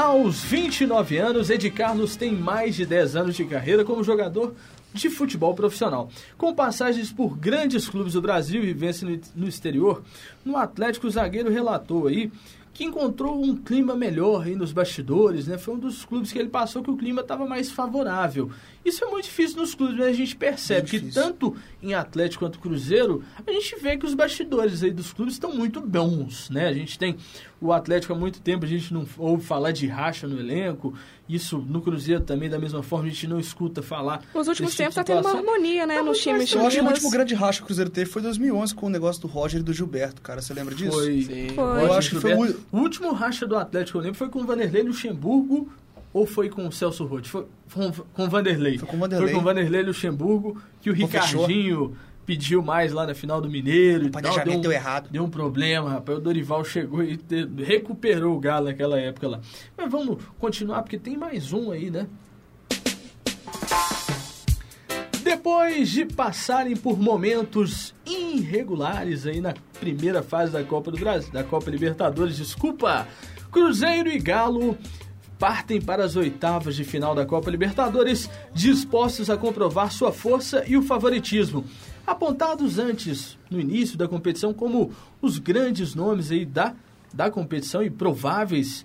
Aos 0.00 0.42
29 0.42 1.18
anos, 1.18 1.50
Ed 1.50 1.70
Carlos 1.72 2.16
tem 2.16 2.32
mais 2.32 2.74
de 2.74 2.86
10 2.86 3.16
anos 3.16 3.36
de 3.36 3.44
carreira 3.44 3.84
como 3.84 4.02
jogador 4.02 4.54
de 4.94 5.10
futebol 5.10 5.54
profissional. 5.54 6.08
Com 6.38 6.54
passagens 6.54 7.12
por 7.12 7.36
grandes 7.36 7.86
clubes 7.86 8.14
do 8.14 8.22
Brasil 8.22 8.64
e 8.64 8.72
no, 8.72 9.20
no 9.36 9.46
exterior, 9.46 10.02
no 10.42 10.56
Atlético 10.56 11.06
o 11.06 11.10
zagueiro 11.10 11.50
relatou 11.50 12.06
aí 12.06 12.32
que 12.72 12.82
encontrou 12.82 13.44
um 13.44 13.54
clima 13.54 13.94
melhor 13.94 14.44
aí 14.44 14.56
nos 14.56 14.72
bastidores, 14.72 15.46
né? 15.46 15.58
Foi 15.58 15.74
um 15.74 15.78
dos 15.78 16.02
clubes 16.02 16.32
que 16.32 16.38
ele 16.38 16.48
passou 16.48 16.82
que 16.82 16.90
o 16.90 16.96
clima 16.96 17.20
estava 17.20 17.44
mais 17.44 17.70
favorável. 17.70 18.50
Isso 18.84 19.04
é 19.04 19.08
muito 19.08 19.24
difícil 19.24 19.58
nos 19.58 19.74
clubes, 19.74 19.96
mas 19.96 20.06
a 20.08 20.12
gente 20.12 20.34
percebe 20.34 20.90
Muito 20.90 21.06
que 21.06 21.12
tanto 21.12 21.54
em 21.82 21.92
Atlético 21.92 22.44
quanto 22.44 22.58
Cruzeiro, 22.58 23.22
a 23.46 23.52
gente 23.52 23.76
vê 23.76 23.96
que 23.96 24.06
os 24.06 24.14
bastidores 24.14 24.82
aí 24.82 24.90
dos 24.90 25.12
clubes 25.12 25.34
estão 25.34 25.54
muito 25.54 25.80
bons, 25.80 26.48
né? 26.48 26.66
A 26.66 26.72
gente 26.72 26.98
tem 26.98 27.16
o 27.60 27.72
Atlético 27.72 28.14
há 28.14 28.16
muito 28.16 28.40
tempo, 28.40 28.64
a 28.64 28.68
gente 28.68 28.92
não 28.92 29.06
ouve 29.18 29.44
falar 29.44 29.70
de 29.72 29.86
racha 29.86 30.26
no 30.26 30.40
elenco. 30.40 30.94
Isso 31.28 31.58
no 31.58 31.80
Cruzeiro 31.80 32.22
também, 32.22 32.48
da 32.48 32.58
mesma 32.58 32.82
forma, 32.82 33.06
a 33.06 33.10
gente 33.10 33.26
não 33.26 33.38
escuta 33.38 33.82
falar. 33.82 34.22
Nos 34.34 34.48
últimos 34.48 34.74
tempos 34.74 34.94
tipo 34.94 35.06
tá 35.06 35.14
de 35.14 35.22
tendo 35.22 35.28
uma 35.28 35.38
harmonia, 35.38 35.86
né, 35.86 35.96
Tá 35.96 36.02
nos 36.02 36.08
mais 36.08 36.18
times 36.18 36.52
Eu 36.52 36.66
acho 36.66 36.76
que 36.78 36.82
o 36.82 36.88
último 36.88 37.10
grande 37.10 37.34
racha 37.34 37.58
que 37.58 37.64
o 37.64 37.66
Cruzeiro 37.66 37.90
teve 37.90 38.10
foi 38.10 38.20
em 38.20 38.24
2011 38.24 38.74
com 38.74 38.86
o 38.86 38.90
negócio 38.90 39.22
do 39.22 39.28
Roger 39.28 39.60
e 39.60 39.62
do 39.62 39.72
Gilberto, 39.72 40.22
cara. 40.22 40.40
Você 40.40 40.54
lembra 40.54 40.74
disso? 40.74 40.92
Foi. 40.92 41.22
Sim. 41.22 41.48
Foi. 41.54 41.84
Eu 41.84 41.92
acho 41.92 42.10
que 42.10 42.20
foi 42.20 42.30
Gilberto. 42.30 42.60
o 42.72 42.78
último 42.78 43.12
racha 43.12 43.46
do 43.46 43.56
Atlético, 43.56 43.98
eu 43.98 44.02
lembro, 44.02 44.18
foi 44.18 44.28
com 44.28 44.40
o 44.40 44.44
Vanderlei 44.44 44.82
Luxemburgo 44.82 45.70
ou 46.12 46.26
foi 46.26 46.48
com 46.48 46.66
o 46.66 46.72
Celso 46.72 47.04
Roth? 47.04 47.26
Foi 47.26 47.46
com, 47.72 47.92
com 47.92 48.24
o 48.24 48.28
Vanderlei. 48.28 48.78
Foi 48.78 48.88
com 48.88 48.96
o 48.96 49.00
Vanderlei. 49.00 49.26
Foi 49.28 49.34
com 49.34 49.40
o 49.40 49.44
Vanderlei 49.44 49.82
Luxemburgo 49.82 50.60
que 50.80 50.90
o. 50.90 50.92
Ricardinho 50.94 51.96
pediu 52.26 52.62
mais 52.62 52.92
lá 52.92 53.06
na 53.06 53.14
final 53.14 53.40
do 53.40 53.48
Mineiro. 53.50 54.06
O 54.06 54.10
planejamento 54.10 54.58
um- 54.58 54.60
deu 54.60 54.72
errado. 54.72 55.08
Deu 55.10 55.24
um 55.24 55.30
problema, 55.30 55.90
rapaz. 55.90 56.18
O 56.18 56.20
Dorival 56.20 56.64
chegou 56.64 57.02
e 57.02 57.16
te- 57.16 57.48
recuperou 57.58 58.36
o 58.36 58.40
Galo 58.40 58.66
naquela 58.66 58.98
época 59.00 59.26
lá. 59.28 59.40
Mas 59.76 59.90
vamos 59.90 60.18
continuar, 60.38 60.82
porque 60.82 60.98
tem 60.98 61.16
mais 61.16 61.52
um 61.52 61.70
aí, 61.72 61.90
né? 61.90 62.06
Depois 65.22 65.90
de 65.90 66.04
passarem 66.06 66.74
por 66.76 66.98
momentos 66.98 67.94
irregulares 68.06 69.26
aí 69.26 69.40
na 69.40 69.54
primeira 69.78 70.22
fase 70.22 70.52
da 70.52 70.64
Copa 70.64 70.90
do 70.90 70.98
Brasil, 70.98 71.30
da 71.32 71.44
Copa 71.44 71.70
Libertadores, 71.70 72.36
desculpa, 72.36 73.06
Cruzeiro 73.50 74.08
e 74.10 74.18
Galo 74.18 74.76
partem 75.40 75.80
para 75.80 76.04
as 76.04 76.16
oitavas 76.16 76.76
de 76.76 76.84
final 76.84 77.14
da 77.14 77.24
Copa 77.24 77.50
Libertadores, 77.50 78.28
dispostos 78.52 79.30
a 79.30 79.38
comprovar 79.38 79.90
sua 79.90 80.12
força 80.12 80.62
e 80.68 80.76
o 80.76 80.82
favoritismo. 80.82 81.64
Apontados 82.06 82.78
antes, 82.78 83.38
no 83.50 83.58
início 83.58 83.96
da 83.96 84.06
competição, 84.06 84.52
como 84.52 84.92
os 85.22 85.38
grandes 85.38 85.94
nomes 85.94 86.30
aí 86.30 86.44
da, 86.44 86.74
da 87.12 87.30
competição 87.30 87.82
e 87.82 87.88
prováveis 87.88 88.84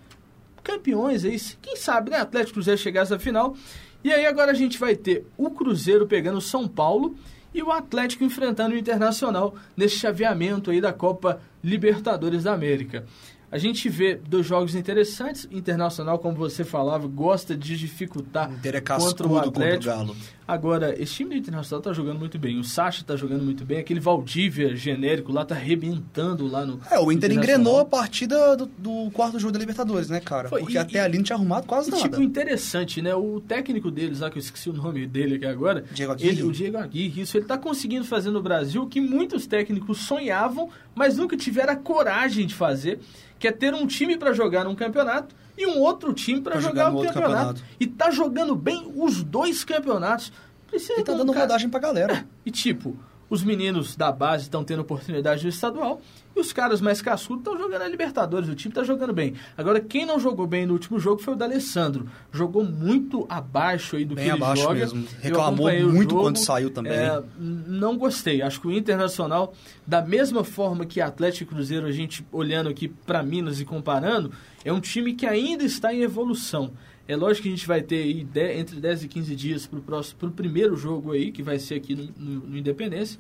campeões 0.64 1.26
aí, 1.26 1.38
quem 1.62 1.76
sabe, 1.76 2.12
né? 2.12 2.18
Atlético 2.18 2.54
Cruzeiro 2.54 2.80
chegar 2.80 3.02
essa 3.02 3.20
final. 3.20 3.56
E 4.02 4.14
aí 4.14 4.26
agora 4.26 4.52
a 4.52 4.56
gente 4.56 4.80
vai 4.80 4.96
ter 4.96 5.26
o 5.38 5.52
Cruzeiro 5.52 6.08
pegando 6.08 6.38
o 6.38 6.42
São 6.42 6.70
Paulo 6.70 7.18
e 7.54 7.62
o 7.62 7.72
Atlético 7.72 8.24
enfrentando 8.24 8.76
o 8.76 8.78
Internacional 8.78 9.56
nesse 9.76 9.98
chaveamento 9.98 10.72
aí 10.72 10.80
da 10.80 10.94
Copa 10.94 11.42
Libertadores 11.62 12.44
da 12.44 12.54
América. 12.54 13.06
A 13.52 13.58
gente 13.58 13.88
vê 13.90 14.16
dois 14.16 14.46
jogos 14.46 14.76
interessantes. 14.76 15.48
Internacional, 15.52 16.20
como 16.20 16.36
você 16.36 16.64
falava, 16.64 17.08
gosta 17.08 17.56
de 17.56 17.78
dificultar 17.78 18.52
Inter 18.52 18.76
é 18.76 18.82
contra 18.82 18.98
o 18.98 19.06
contra 19.06 19.28
o 19.28 19.38
Atlético. 19.38 19.86
Galo. 19.86 20.16
Agora, 20.48 20.94
esse 21.02 21.12
time 21.16 21.32
do 21.32 21.38
Internacional 21.38 21.82
tá 21.82 21.92
jogando 21.92 22.20
muito 22.20 22.38
bem. 22.38 22.60
O 22.60 22.64
Sacha 22.64 23.04
tá 23.04 23.16
jogando 23.16 23.44
muito 23.44 23.66
bem. 23.66 23.80
Aquele 23.80 24.00
Valdívia 24.00 24.76
genérico 24.76 25.32
lá 25.32 25.44
tá 25.44 25.56
arrebentando 25.56 26.46
lá 26.48 26.64
no. 26.64 26.80
É, 26.92 27.00
o 27.00 27.12
Inter 27.12 27.32
engrenou 27.32 27.80
a 27.80 27.86
partida 27.86 28.56
do, 28.56 28.68
do 28.78 29.10
quarto 29.12 29.40
jogo 29.40 29.54
da 29.54 29.58
Libertadores, 29.60 30.08
né, 30.08 30.20
cara? 30.20 30.48
Foi, 30.48 30.60
Porque 30.60 30.76
e- 30.76 30.78
até 30.78 31.00
ali 31.00 31.18
não 31.18 31.24
tinha 31.24 31.36
arrumado 31.36 31.66
quase 31.66 31.90
E, 31.90 31.92
nada. 31.92 32.04
tipo, 32.04 32.22
interessante, 32.22 33.02
né? 33.02 33.16
O 33.16 33.42
técnico 33.42 33.90
deles 33.90 34.20
lá, 34.20 34.30
que 34.30 34.38
eu 34.38 34.42
esqueci 34.42 34.70
o 34.70 34.74
nome 34.74 35.08
dele 35.08 35.36
aqui 35.38 35.46
agora. 35.48 35.84
Diego 35.92 36.12
Aguirre. 36.12 36.30
Ele, 36.30 36.44
o 36.44 36.52
Diego 36.52 36.78
Aguirre, 36.78 37.22
isso. 37.24 37.38
Ele 37.38 37.46
tá 37.46 37.58
conseguindo 37.58 38.06
fazer 38.06 38.30
no 38.30 38.42
Brasil 38.44 38.84
o 38.84 38.88
que 38.88 39.02
muitos 39.02 39.48
técnicos 39.48 39.98
sonhavam, 40.06 40.70
mas 40.94 41.18
nunca 41.18 41.36
tiveram 41.36 41.74
a 41.74 41.76
coragem 41.76 42.46
de 42.46 42.54
fazer, 42.54 43.00
que 43.40 43.48
é 43.48 43.52
ter 43.52 43.74
um 43.74 43.88
time 43.88 44.16
para 44.16 44.32
jogar 44.32 44.64
num 44.64 44.76
campeonato 44.76 45.34
e 45.58 45.66
um 45.68 45.80
outro 45.80 46.14
time 46.14 46.42
para 46.42 46.54
Pra 46.54 46.62
jogar, 46.62 46.92
outro 46.92 47.14
campeonato. 47.14 47.36
campeonato. 47.56 47.64
E 47.80 47.88
tá 47.88 48.12
jogando 48.12 48.56
bem 48.56 48.92
os 48.96 49.24
dois 49.24 49.64
campeonatos. 49.64 50.32
Precisa 50.68 51.00
E 51.00 51.04
tá 51.04 51.14
dando 51.14 51.32
cara- 51.32 51.46
rodagem 51.46 51.70
pra 51.70 51.80
galera. 51.80 52.28
e 52.46 52.52
tipo, 52.52 52.98
os 53.36 53.44
meninos 53.44 53.96
da 53.96 54.12
base 54.12 54.44
estão 54.44 54.64
tendo 54.64 54.82
oportunidade 54.82 55.44
no 55.44 55.50
estadual 55.50 56.02
e 56.36 56.40
os 56.40 56.52
caras 56.52 56.82
mais 56.82 57.02
cascudos 57.02 57.42
estão 57.46 57.58
jogando 57.58 57.82
a 57.82 57.88
Libertadores. 57.88 58.50
O 58.50 58.56
time 58.56 58.72
está 58.72 58.84
jogando 58.84 59.14
bem. 59.14 59.36
Agora, 59.58 59.80
quem 59.80 60.06
não 60.06 60.20
jogou 60.20 60.48
bem 60.48 60.66
no 60.66 60.74
último 60.74 61.00
jogo 61.00 61.22
foi 61.22 61.34
o 61.34 61.38
D'Alessandro. 61.38 62.08
Jogou 62.32 62.64
muito 62.64 63.26
abaixo 63.30 63.96
aí 63.96 64.06
do 64.06 64.16
Bem 64.16 64.26
que 64.26 64.32
ele 64.32 64.44
abaixo 64.44 64.64
joga. 64.64 64.76
mesmo. 64.76 65.06
Reclamou 65.22 65.72
muito 65.72 66.12
jogo. 66.12 66.24
quando 66.24 66.38
saiu 66.38 66.70
também. 66.70 66.94
É, 66.94 67.22
não 67.38 67.98
gostei. 67.98 68.42
Acho 68.42 68.60
que 68.60 68.68
o 68.68 68.72
Internacional, 68.72 69.54
da 69.86 70.02
mesma 70.02 70.44
forma 70.44 70.86
que 70.86 71.00
Atlético 71.00 71.52
e 71.52 71.56
Cruzeiro, 71.56 71.86
a 71.86 71.92
gente 71.92 72.26
olhando 72.32 72.70
aqui 72.70 72.88
para 72.88 73.22
Minas 73.22 73.60
e 73.60 73.66
comparando, 73.66 74.32
é 74.64 74.72
um 74.74 74.80
time 74.80 75.14
que 75.14 75.26
ainda 75.26 75.64
está 75.64 75.94
em 75.94 76.02
evolução. 76.02 76.72
É 77.08 77.16
lógico 77.16 77.44
que 77.44 77.50
a 77.50 77.52
gente 77.56 77.68
vai 77.68 77.82
ter 77.82 78.02
aí 78.04 78.24
de- 78.24 78.54
entre 78.58 78.80
10 78.80 79.04
e 79.04 79.08
15 79.08 79.36
dias 79.36 79.68
para 79.68 79.78
o 79.80 79.82
próximo, 79.82 80.18
pro 80.20 80.32
primeiro 80.32 80.76
jogo 80.76 81.12
aí, 81.12 81.32
que 81.32 81.44
vai 81.44 81.60
ser 81.60 81.76
aqui 81.76 81.96
no, 81.96 82.04
no- 82.18 82.40
no 82.48 82.58
Independência. 82.58 83.20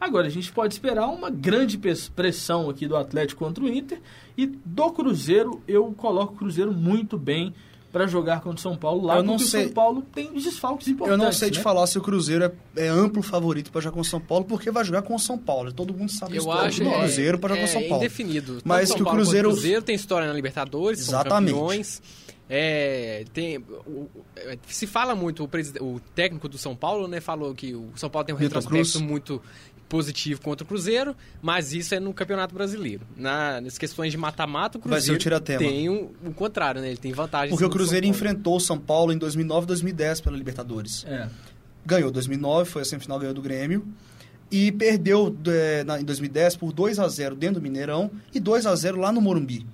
Agora, 0.00 0.26
a 0.26 0.30
gente 0.30 0.50
pode 0.50 0.72
esperar 0.74 1.06
uma 1.08 1.28
grande 1.30 1.78
pressão 2.16 2.70
aqui 2.70 2.88
do 2.88 2.96
Atlético 2.96 3.44
contra 3.44 3.62
o 3.62 3.68
Inter. 3.68 4.00
E 4.36 4.46
do 4.46 4.90
Cruzeiro, 4.90 5.62
eu 5.68 5.84
coloco 5.92 6.32
o 6.34 6.36
Cruzeiro 6.36 6.72
muito 6.72 7.18
bem 7.18 7.54
para 7.92 8.06
jogar 8.06 8.40
contra 8.40 8.56
o 8.58 8.60
São 8.60 8.76
Paulo 8.76 9.04
lá, 9.06 9.16
Eu 9.16 9.22
não 9.22 9.34
porque 9.34 9.44
o 9.44 9.48
sei- 9.50 9.64
São 9.64 9.72
Paulo 9.72 10.02
tem 10.14 10.32
desfalques 10.32 10.86
Eu 10.86 10.94
importantes. 10.94 11.24
não 11.24 11.32
sei 11.32 11.50
te 11.50 11.58
né? 11.58 11.62
falar 11.62 11.86
se 11.86 11.98
o 11.98 12.00
Cruzeiro 12.00 12.44
é, 12.44 12.52
é 12.84 12.88
amplo 12.88 13.20
favorito 13.20 13.70
pra 13.70 13.80
jogar 13.80 13.94
com 13.94 14.00
o 14.00 14.04
São 14.04 14.20
Paulo, 14.20 14.44
porque 14.44 14.70
vai 14.70 14.84
jogar 14.84 15.02
com 15.02 15.14
o 15.14 15.18
São 15.18 15.36
Paulo. 15.36 15.72
Todo 15.72 15.92
mundo 15.92 16.10
sabe 16.10 16.36
Eu 16.36 16.50
acho 16.50 16.82
do 16.82 16.88
é, 16.88 16.98
Cruzeiro 17.00 17.38
pra 17.38 17.48
jogar 17.54 17.60
é 17.60 17.64
com 17.64 17.68
o 17.68 17.72
São 17.80 17.88
Paulo. 17.88 18.04
indefinido. 18.04 18.54
Tanto 18.54 18.68
Mas 18.68 18.88
São 18.88 18.96
que 18.96 19.02
o 19.02 19.04
Paulo 19.04 19.18
quanto 19.18 19.24
Cruzeiro- 19.26 19.48
Cruzeiro 19.50 19.82
tem 19.82 19.94
história 19.96 20.26
na 20.28 20.32
Libertadores, 20.34 21.00
Exatamente. 21.00 21.50
são 21.52 21.60
campeões. 21.60 22.02
É, 22.52 23.24
tem, 23.32 23.58
o- 23.58 24.08
se 24.66 24.84
fala 24.86 25.14
muito, 25.14 25.44
o, 25.44 25.84
o 25.84 26.00
técnico 26.14 26.48
do 26.48 26.58
São 26.58 26.74
Paulo 26.74 27.06
né, 27.06 27.20
falou 27.20 27.54
que 27.54 27.74
o 27.74 27.90
São 27.94 28.10
Paulo 28.10 28.26
tem 28.26 28.34
um 28.34 28.38
Milton 28.38 28.56
retrospecto 28.56 28.92
Cruz. 28.98 29.04
muito 29.08 29.40
positivo 29.88 30.40
contra 30.40 30.64
o 30.64 30.66
Cruzeiro, 30.66 31.16
mas 31.40 31.72
isso 31.72 31.94
é 31.94 32.00
no 32.00 32.12
Campeonato 32.12 32.54
Brasileiro. 32.54 33.06
Na, 33.16 33.60
nas 33.60 33.76
questões 33.78 34.10
de 34.12 34.18
mata-mata, 34.18 34.78
o 34.78 34.80
Cruzeiro 34.80 35.18
tem 35.58 35.88
o, 35.88 36.12
o 36.24 36.32
contrário, 36.34 36.80
né? 36.80 36.88
Ele 36.88 36.96
tem 36.96 37.12
vantagem. 37.12 37.50
Porque 37.50 37.64
o 37.64 37.70
Cruzeiro 37.70 38.06
enfrentou 38.06 38.56
o 38.56 38.60
São 38.60 38.78
Paulo 38.78 39.12
em 39.12 39.18
2009 39.18 39.64
e 39.64 39.66
2010 39.68 40.20
pela 40.20 40.36
Libertadores. 40.36 41.04
É. 41.06 41.28
ganhou 41.86 42.10
2009, 42.10 42.68
foi 42.70 42.82
a 42.82 42.84
semifinal, 42.84 43.18
ganhou 43.18 43.34
do 43.34 43.42
Grêmio. 43.42 43.86
E 44.52 44.72
perdeu 44.72 45.36
é, 45.46 45.84
na- 45.84 46.00
em 46.00 46.04
2010 46.04 46.56
por 46.56 46.72
2 46.72 46.98
a 46.98 47.06
0 47.08 47.34
dentro 47.36 47.56
do 47.56 47.62
Mineirão 47.62 48.10
e 48.34 48.38
2 48.40 48.66
a 48.66 48.74
0 48.74 48.98
lá 48.98 49.10
no 49.12 49.20
Morumbi. 49.20 49.64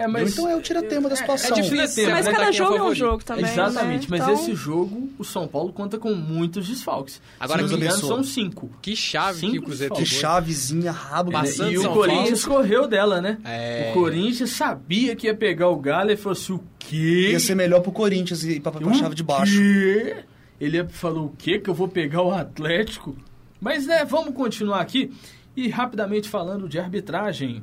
É, 0.00 0.22
Então 0.22 0.48
é 0.48 0.56
o 0.56 0.62
tira-tema 0.62 1.08
da 1.08 1.16
situação. 1.16 1.56
É, 1.56 1.60
difícil, 1.60 2.04
Sim, 2.04 2.10
Mas 2.10 2.24
né, 2.24 2.32
cada 2.32 2.44
tá 2.44 2.46
é 2.46 2.50
o 2.50 2.52
jogo 2.52 2.76
é 2.76 2.82
um 2.82 2.94
jogo 2.94 3.24
também, 3.24 3.44
Exatamente, 3.44 4.10
né? 4.10 4.18
mas 4.18 4.20
Então, 4.22 4.32
esse 4.34 4.54
jogo, 4.54 5.10
o 5.18 5.24
São 5.24 5.46
Paulo 5.46 5.72
conta 5.72 5.98
com 5.98 6.14
muitos 6.14 6.66
desfalques. 6.68 7.20
Agora, 7.38 7.66
Se 7.68 7.76
não 7.76 7.90
são 7.90 8.22
cinco. 8.22 8.70
Que 8.80 8.96
chave 8.96 9.40
Cinco 9.40 9.52
que 9.52 9.58
o 9.58 9.62
Cruzeiro 9.62 9.94
Que 9.94 10.06
chavezinha, 10.06 10.90
rabo 10.90 11.30
Passando 11.30 11.70
E 11.70 11.78
o 11.78 11.92
Corinthians 11.92 12.44
correu 12.44 12.86
dela, 12.88 13.20
né? 13.20 13.38
É. 13.44 13.90
O 13.90 13.94
Corinthians 13.94 14.50
sabia 14.50 15.14
que 15.14 15.26
ia 15.26 15.34
pegar 15.34 15.68
o 15.68 15.76
Galo 15.76 16.10
e 16.10 16.16
falou 16.16 16.32
assim: 16.32 16.52
o 16.54 16.62
quê? 16.78 17.28
Ia 17.32 17.40
ser 17.40 17.54
melhor 17.54 17.80
pro 17.80 17.92
Corinthians 17.92 18.42
e 18.44 18.58
pra, 18.58 18.72
pra 18.72 18.86
O 18.86 18.94
chave 18.94 19.14
de 19.14 19.22
baixo. 19.22 19.58
quê? 19.58 20.16
Ele 20.60 20.86
falou: 20.88 21.26
o 21.26 21.34
quê? 21.36 21.58
Que 21.58 21.68
eu 21.68 21.74
vou 21.74 21.88
pegar 21.88 22.22
o 22.22 22.32
Atlético? 22.32 23.16
Mas, 23.60 23.86
né, 23.86 24.04
vamos 24.04 24.34
continuar 24.34 24.80
aqui. 24.80 25.12
E 25.56 25.68
rapidamente 25.68 26.28
falando 26.28 26.68
de 26.68 26.78
arbitragem. 26.78 27.62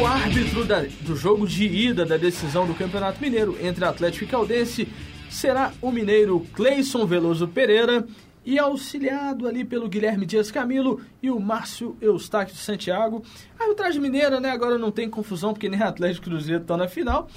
O 0.00 0.06
árbitro 0.06 0.64
da- 0.64 0.84
do 1.00 1.16
jogo 1.16 1.46
de 1.46 1.64
ida 1.66 2.04
da 2.06 2.16
decisão 2.16 2.66
do 2.66 2.74
Campeonato 2.74 3.20
Mineiro 3.20 3.56
entre 3.60 3.84
Atlético 3.84 4.22
e 4.24 4.26
Caldense 4.28 4.86
será 5.28 5.72
o 5.82 5.90
mineiro 5.90 6.40
Cleison 6.54 7.04
Veloso 7.04 7.48
Pereira 7.48 8.06
e 8.44 8.60
auxiliado 8.60 9.46
ali 9.48 9.64
pelo 9.64 9.88
Guilherme 9.88 10.24
Dias 10.24 10.52
Camilo 10.52 11.00
e 11.20 11.30
o 11.32 11.40
Márcio 11.40 11.96
Eustáquio 12.00 12.54
Santiago. 12.54 13.24
A 13.58 13.64
arbitragem 13.64 14.00
mineira, 14.00 14.38
né, 14.38 14.50
agora 14.50 14.78
não 14.78 14.92
tem 14.92 15.10
confusão 15.10 15.52
porque 15.52 15.68
nem 15.68 15.82
Atlético 15.82 16.28
e 16.28 16.30
Cruzeiro 16.30 16.60
estão 16.62 16.76
na 16.76 16.86
final. 16.86 17.28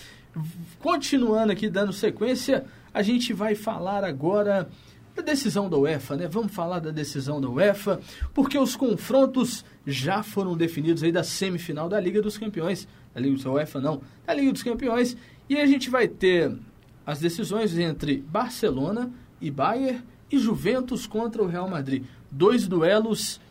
Continuando 0.78 1.52
aqui, 1.52 1.68
dando 1.68 1.92
sequência, 1.92 2.64
a 2.94 3.02
gente 3.02 3.34
vai 3.34 3.56
falar 3.56 4.04
agora 4.04 4.70
da 5.20 5.32
decisão 5.34 5.70
da 5.70 5.78
UEFA, 5.78 6.16
né? 6.16 6.28
Vamos 6.28 6.54
falar 6.54 6.80
da 6.80 6.92
decisão 6.92 7.42
da 7.42 7.50
UEFA, 7.50 8.00
porque 8.34 8.58
os 8.58 8.76
confrontos 8.76 9.66
já 9.86 10.24
foram 10.24 10.56
definidos 10.56 11.04
aí 11.04 11.12
da 11.12 11.24
semifinal 11.24 11.90
da 11.90 12.00
Liga 12.00 12.22
dos 12.22 12.38
Campeões. 12.38 12.88
Da 13.14 13.20
Liga 13.20 13.44
da 13.44 13.52
UEFA 13.52 13.82
não, 13.82 14.02
da 14.26 14.34
Liga 14.34 14.52
dos 14.52 14.64
Campeões. 14.64 15.18
E 15.50 15.58
a 15.58 15.66
gente 15.66 15.90
vai 15.90 16.08
ter 16.08 16.56
as 17.06 17.20
decisões 17.20 17.78
entre 17.78 18.18
Barcelona 18.18 19.12
e 19.42 19.52
Bayern 19.52 20.02
e 20.32 20.38
Juventus 20.38 21.06
contra 21.06 21.44
o 21.44 21.48
Real 21.48 21.68
Madrid. 21.68 22.04
Dois 22.32 22.68
duelos 22.68 23.42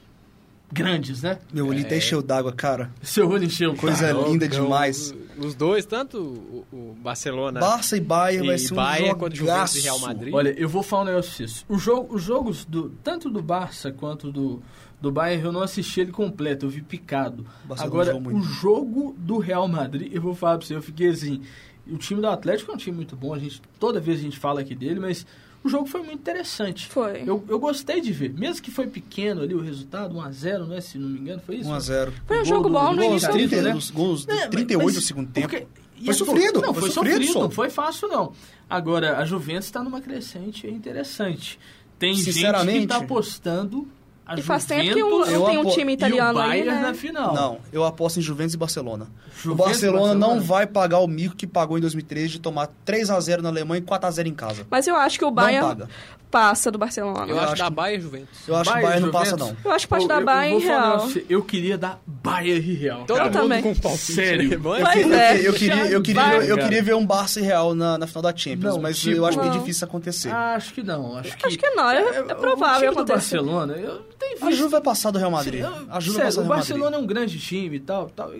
grandes, 0.73 1.23
né? 1.23 1.39
Meu 1.53 1.67
olho 1.67 1.81
até 1.81 1.97
encheu 1.99 2.23
d'água, 2.23 2.53
cara. 2.53 2.91
Seu 3.03 3.29
olho 3.29 3.45
encheu. 3.45 3.75
Coisa 3.75 4.13
cara. 4.13 4.29
linda 4.29 4.47
Então, 4.47 4.65
demais. 4.65 5.15
Os 5.39 5.55
dois, 5.55 5.87
tanto 5.87 6.19
o, 6.19 6.67
o 6.73 6.97
Barcelona 7.01 7.61
Barça 7.61 7.97
e 7.97 8.01
Bayern 8.01 8.47
vai 8.47 8.59
ser 8.59 8.73
um 8.73 8.77
Bayern 8.77 9.15
contra 9.19 9.37
Juventus 9.37 9.55
jogaço. 9.55 9.79
e 9.79 9.81
Real 9.83 9.99
Madrid. 10.01 10.35
Olha, 10.35 10.55
eu 10.59 10.69
vou 10.69 10.83
falar 10.83 11.03
um 11.03 11.07
negócio 11.07 11.31
pra 11.31 11.47
vocês. 11.47 11.65
O 11.69 11.79
jogo, 11.79 12.15
os 12.15 12.23
jogos 12.23 12.65
do, 12.65 12.91
tanto 13.03 13.31
do 13.31 13.41
Barça 13.41 13.93
quanto 13.93 14.33
do, 14.33 14.61
do 15.01 15.13
Bayern, 15.13 15.45
eu 15.45 15.53
não 15.53 15.63
assisti 15.63 16.01
ele 16.01 16.11
completo, 16.11 16.67
eu 16.67 16.71
vi 16.71 16.83
picado. 16.83 17.47
Barcelona 17.65 18.11
Agora, 18.11 18.37
o 18.37 18.43
jogo 18.43 19.15
do 19.19 19.39
Real 19.39 19.69
Madrid, 19.69 20.13
eu 20.13 20.21
vou 20.21 20.35
falar 20.35 20.59
pra 20.59 20.67
você, 20.67 20.75
eu 20.75 20.83
fiquei 20.83 21.09
assim. 21.09 21.41
O 21.87 21.97
time 21.97 22.21
do 22.21 22.27
Atlético 22.27 22.71
é 22.71 22.75
um 22.75 22.77
time 22.77 22.97
muito 22.97 23.17
bom, 23.17 23.33
a 23.33 23.39
gente, 23.39 23.63
toda 23.79 23.99
vez 23.99 24.19
a 24.19 24.23
gente 24.23 24.39
fala 24.39 24.61
aqui 24.61 24.75
dele, 24.75 25.01
mas 25.01 25.25
o 25.65 25.69
jogo 25.69 25.87
foi 25.87 26.01
muito 26.03 26.21
interessante. 26.21 26.87
Foi. 26.89 27.23
Eu, 27.27 27.45
eu 27.49 27.59
gostei 27.59 28.01
de 28.01 28.13
ver, 28.13 28.33
mesmo 28.33 28.63
que 28.63 28.71
foi 28.71 28.87
pequeno 28.87 29.43
ali 29.43 29.55
o 29.55 29.61
resultado, 29.61 30.15
1x0, 30.15 30.67
né? 30.67 30.81
Se 30.81 30.99
não 30.99 31.09
me 31.09 31.19
engano, 31.21 31.43
foi 31.45 31.57
isso? 31.57 31.69
1x0. 31.69 32.13
Foi 32.27 32.41
um 32.41 32.45
jogo 32.45 32.69
bom 32.71 32.93
no 32.95 33.03
início. 33.03 33.29
do 33.29 33.33
Gols, 33.33 33.49
30, 33.49 33.49
30, 33.51 33.63
né? 33.63 33.73
dos 33.75 33.91
gols 33.91 34.25
de 34.27 34.33
É, 34.33 34.35
mas- 34.37 34.49
38 34.51 34.85
mas- 34.87 34.95
do 34.95 35.01
segundo 35.03 35.29
tempo. 35.31 35.49
porque- 35.49 35.67
Foi 36.01 36.11
a- 36.11 36.15
sofrido, 36.15 36.61
Não, 36.61 36.73
foi 36.73 36.83
foi, 36.83 36.91
sofrido, 36.93 37.15
sofrido, 37.25 37.41
não 37.41 37.51
foi 37.51 37.71
fácil 37.71 38.07
não. 38.09 38.33
Agora, 38.71 39.19
a 39.19 39.25
Juventus 39.25 39.65
está 39.67 39.83
numa 39.83 40.01
crescente 40.01 40.65
é 40.65 40.71
interessante. 40.71 41.59
Tem 41.99 42.15
gente 42.15 42.33
que 42.33 42.77
está 42.79 42.99
apostando 42.99 43.89
E 44.37 44.43
faz 44.43 44.65
tempo 44.65 44.83
Juventus 44.85 44.95
que 44.95 45.03
o- 45.03 45.25
eu 45.35 45.39
não 45.41 45.47
tem 45.47 45.59
um 45.59 45.65
time 45.71 45.93
e 45.93 45.95
o 45.95 45.97
italiano 45.97 46.39
aí, 46.39 46.49
Bayern 46.65 46.71
né? 46.71 46.81
na 46.89 46.95
final. 46.95 47.35
Não, 47.35 47.59
eu 47.73 47.85
aposto 47.85 48.19
em 48.19 48.23
Juventus 48.23 48.55
e 48.55 48.59
Barcelona. 48.59 49.07
o 49.07 49.41
Juventus 49.41 49.65
e 49.65 49.69
Barcelona 49.69 50.15
não 50.15 50.21
Barcelona? 50.21 50.41
vai 50.43 50.67
pagar 50.67 50.99
o 50.99 51.07
mico 51.07 51.35
que 51.37 51.47
pagou 51.47 51.79
em 51.79 51.81
2013 51.81 52.29
de 52.33 52.41
tomar 52.41 52.69
3x0 52.85 53.41
na 53.41 53.49
Alemanha 53.49 53.79
e 53.81 53.83
4x0 53.83 54.27
em 54.27 54.35
casa. 54.35 54.67
Mas 54.71 54.87
eu 54.87 54.97
acho 54.97 55.19
que 55.19 55.25
o 55.25 55.29
Não 55.29 55.35
Bayern 55.35 55.67
paga. 55.67 55.89
passa 56.31 56.71
do 56.71 56.77
Barcelona. 56.79 57.21
Eu, 57.27 57.37
Eu 57.37 57.39
acho 57.41 57.53
acho 57.55 57.63
da 57.63 57.69
que- 57.69 57.75
Bayern 57.75 57.99
e 57.99 58.03
Juventus. 58.03 58.39
Eu 58.49 58.57
acho 58.57 58.71
que 58.73 58.79
o 58.79 58.83
Bayern, 58.83 59.01
não 59.07 59.11
passa, 59.13 59.37
não. 59.37 59.57
Eu 59.65 59.71
acho 59.73 59.87
que 59.87 59.89
pode 59.89 60.03
Eu- 60.05 60.09
dar 60.09 60.21
eu- 60.21 60.27
Bayern 60.27 60.63
e 60.63 60.67
falar 60.67 60.81
Real. 60.89 61.01
você, 61.01 61.27
Eu 61.29 61.43
queria 61.43 61.79
dar 61.79 62.01
Bayern 62.07 62.71
e 62.71 62.75
Real. 62.75 63.05
Todo 63.07 63.17
cara. 63.17 63.31
também. 63.31 63.63
com 63.63 63.75
palpite. 63.75 64.13
Sério. 64.13 64.61
Mas 64.63 64.93
queria, 64.93 65.17
é. 65.17 65.49
eu, 65.49 65.53
queria, 65.55 65.87
eu, 65.87 66.03
queria, 66.03 66.35
eu 66.45 66.59
queria 66.59 66.83
ver 66.83 66.95
um 66.95 67.07
Barça 67.07 67.41
e 67.41 67.43
Real 67.43 67.75
na, 67.75 67.97
na 67.97 68.07
final 68.07 68.23
da 68.23 68.37
Champions, 68.37 68.75
Não, 68.75 68.83
mas 68.83 68.99
tipo- 68.99 69.17
eu 69.17 69.25
acho 69.25 69.39
bem 69.41 69.49
Não. 69.51 69.59
difícil 69.59 69.87
acontecer. 69.87 70.31
Acho 70.31 70.75
que 70.75 70.83
não. 70.83 71.17
Acho 71.17 71.35
que, 71.37 71.47
Acho 71.47 71.59
que 71.59 71.71
não, 71.71 71.91
é- 71.91 72.03
é 72.19 72.35
provável 72.35 72.91
o 72.91 72.93
time 72.93 73.05
do 73.07 73.13
acontecer. 73.13 73.37
Barcelona, 73.37 73.73
eu 73.75 74.03
tenho 74.19 74.33
visto. 74.33 74.47
a 74.47 74.51
Juve 74.53 74.71
vai 74.73 74.81
passar 74.81 75.11
do 75.11 75.19
Real 75.19 75.31
Madrid. 75.31 75.61
Eu- 75.63 75.87
A 75.91 76.01
Juve 76.01 76.17
sério, 76.19 76.41
o 76.41 76.45
Barcelona 76.45 76.85
Madrid. 76.91 77.01
é 77.01 77.05
um 77.05 77.07
grande 77.07 77.39
time 77.39 77.77
e 77.77 77.81
tal, 77.81 78.11
tal. 78.11 78.33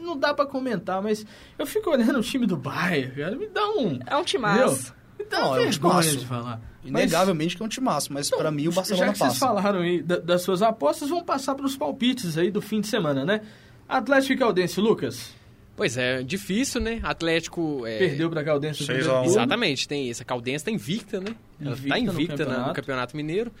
Não 0.00 0.16
dá 0.16 0.34
pra 0.34 0.46
comentar, 0.46 1.02
mas 1.02 1.24
eu 1.58 1.66
fico 1.66 1.90
olhando 1.90 2.18
o 2.18 2.22
time 2.22 2.46
do 2.46 2.56
Bayern, 2.56 3.14
cara, 3.14 3.36
me 3.36 3.46
dá 3.48 3.66
um... 3.70 3.98
É 4.06 4.16
um 4.16 4.24
time 4.24 4.42
massa. 4.42 4.94
Me 5.18 5.24
dá 5.24 5.40
Não, 5.40 5.46
uma 5.48 5.56
é 5.56 5.60
um 5.60 5.70
vergonha 5.70 6.16
de 6.16 6.26
falar. 6.26 6.60
Inegavelmente 6.84 7.56
que 7.56 7.62
é 7.62 7.66
um 7.66 7.68
timaço, 7.68 8.12
mas 8.12 8.30
pra 8.30 8.50
mim 8.50 8.68
o 8.68 8.70
Já 8.70 8.76
Barcelona 8.76 9.12
que 9.12 9.18
vocês 9.18 9.38
passa. 9.38 9.46
falaram 9.46 9.80
aí 9.80 10.00
da- 10.02 10.18
das 10.18 10.42
suas 10.42 10.62
apostas, 10.62 11.08
vamos 11.08 11.24
passar 11.24 11.54
para 11.54 11.66
os 11.66 11.76
palpites 11.76 12.38
aí 12.38 12.50
do 12.50 12.60
fim 12.62 12.80
de 12.80 12.86
semana, 12.86 13.24
né? 13.24 13.40
Atlético 13.88 14.32
e 14.34 14.36
Caldense, 14.36 14.80
Lucas, 14.80 15.34
Pois 15.76 15.98
é, 15.98 16.22
difícil, 16.22 16.80
né? 16.80 17.00
Atlético... 17.02 17.84
É... 17.86 17.98
perdeu 17.98 18.30
pra 18.30 18.42
Caldense 18.42 18.82
no 18.90 19.14
a. 19.14 19.24
Exatamente, 19.26 19.86
tem 19.86 20.08
essa 20.08 20.24
Caldense 20.24 20.64
tá 20.64 20.70
invicta, 20.70 21.20
né? 21.20 21.34
Ela 21.60 21.72
Invicta 21.72 21.88
tá 21.88 22.00
no 22.00 22.12
invicta 22.12 22.36
na- 22.36 22.44
no 22.44 22.46
campeonato. 22.50 22.74
campeonato. 22.74 23.16
Mineiro. 23.16 23.52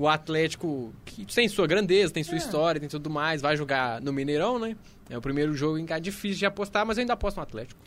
O 0.00 0.08
Atlético, 0.08 0.94
que 1.04 1.26
tem 1.26 1.46
sua 1.46 1.66
grandeza, 1.66 2.10
tem 2.10 2.24
sua 2.24 2.36
É. 2.36 2.38
história, 2.38 2.80
tem 2.80 2.88
tudo 2.88 3.10
mais, 3.10 3.42
vai 3.42 3.54
jogar 3.54 4.00
no 4.00 4.14
Mineirão, 4.14 4.58
né? 4.58 4.74
É 5.10 5.18
o 5.18 5.20
primeiro 5.20 5.52
jogo 5.54 5.76
em 5.76 5.84
que 5.84 5.92
é 5.92 6.00
difícil 6.00 6.38
de 6.38 6.46
apostar, 6.46 6.86
mas 6.86 6.96
eu 6.96 7.02
ainda 7.02 7.12
aposto 7.12 7.36
no 7.36 7.42
Atlético. 7.42 7.78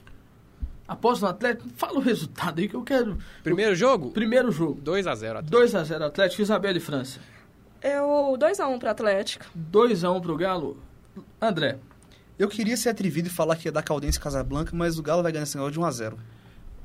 Após 0.87 1.19
no 1.21 1.27
Atlético, 1.27 1.67
fala 1.75 1.97
o 1.97 2.01
resultado 2.01 2.59
aí 2.59 2.69
que 2.69 2.75
eu 2.75 2.83
quero. 2.83 3.17
Primeiro 3.41 3.73
jogo, 3.73 4.11
Primeiro 4.11 4.51
jogo, 4.51 4.79
2x0 4.79 5.37
Atlético. 5.37 5.57
2x0 5.57 6.01
Atlético, 6.05 6.41
Isabela 6.43 6.77
e 6.77 6.81
França. 6.81 7.19
Eu 7.81 8.05
2x1 8.37 8.77
pro 8.77 8.89
Atlético. 8.89 9.45
2x1 9.71 10.21
pro 10.21 10.37
Galo. 10.37 10.77
André, 11.41 11.79
Eu 12.37 12.47
queria 12.47 12.77
ser 12.77 12.89
atrevido 12.89 13.27
e 13.27 13.31
falar 13.31 13.55
que 13.55 13.67
ia 13.67 13.71
dar 13.71 13.81
Caldense 13.81 14.17
e 14.19 14.21
Casablanca, 14.21 14.71
mas 14.75 14.99
o 14.99 15.03
Galo 15.03 15.23
vai 15.23 15.31
ganhar 15.31 15.43
esse 15.43 15.55
negócio 15.55 15.73
de 15.73 15.79
1x0. 15.79 16.13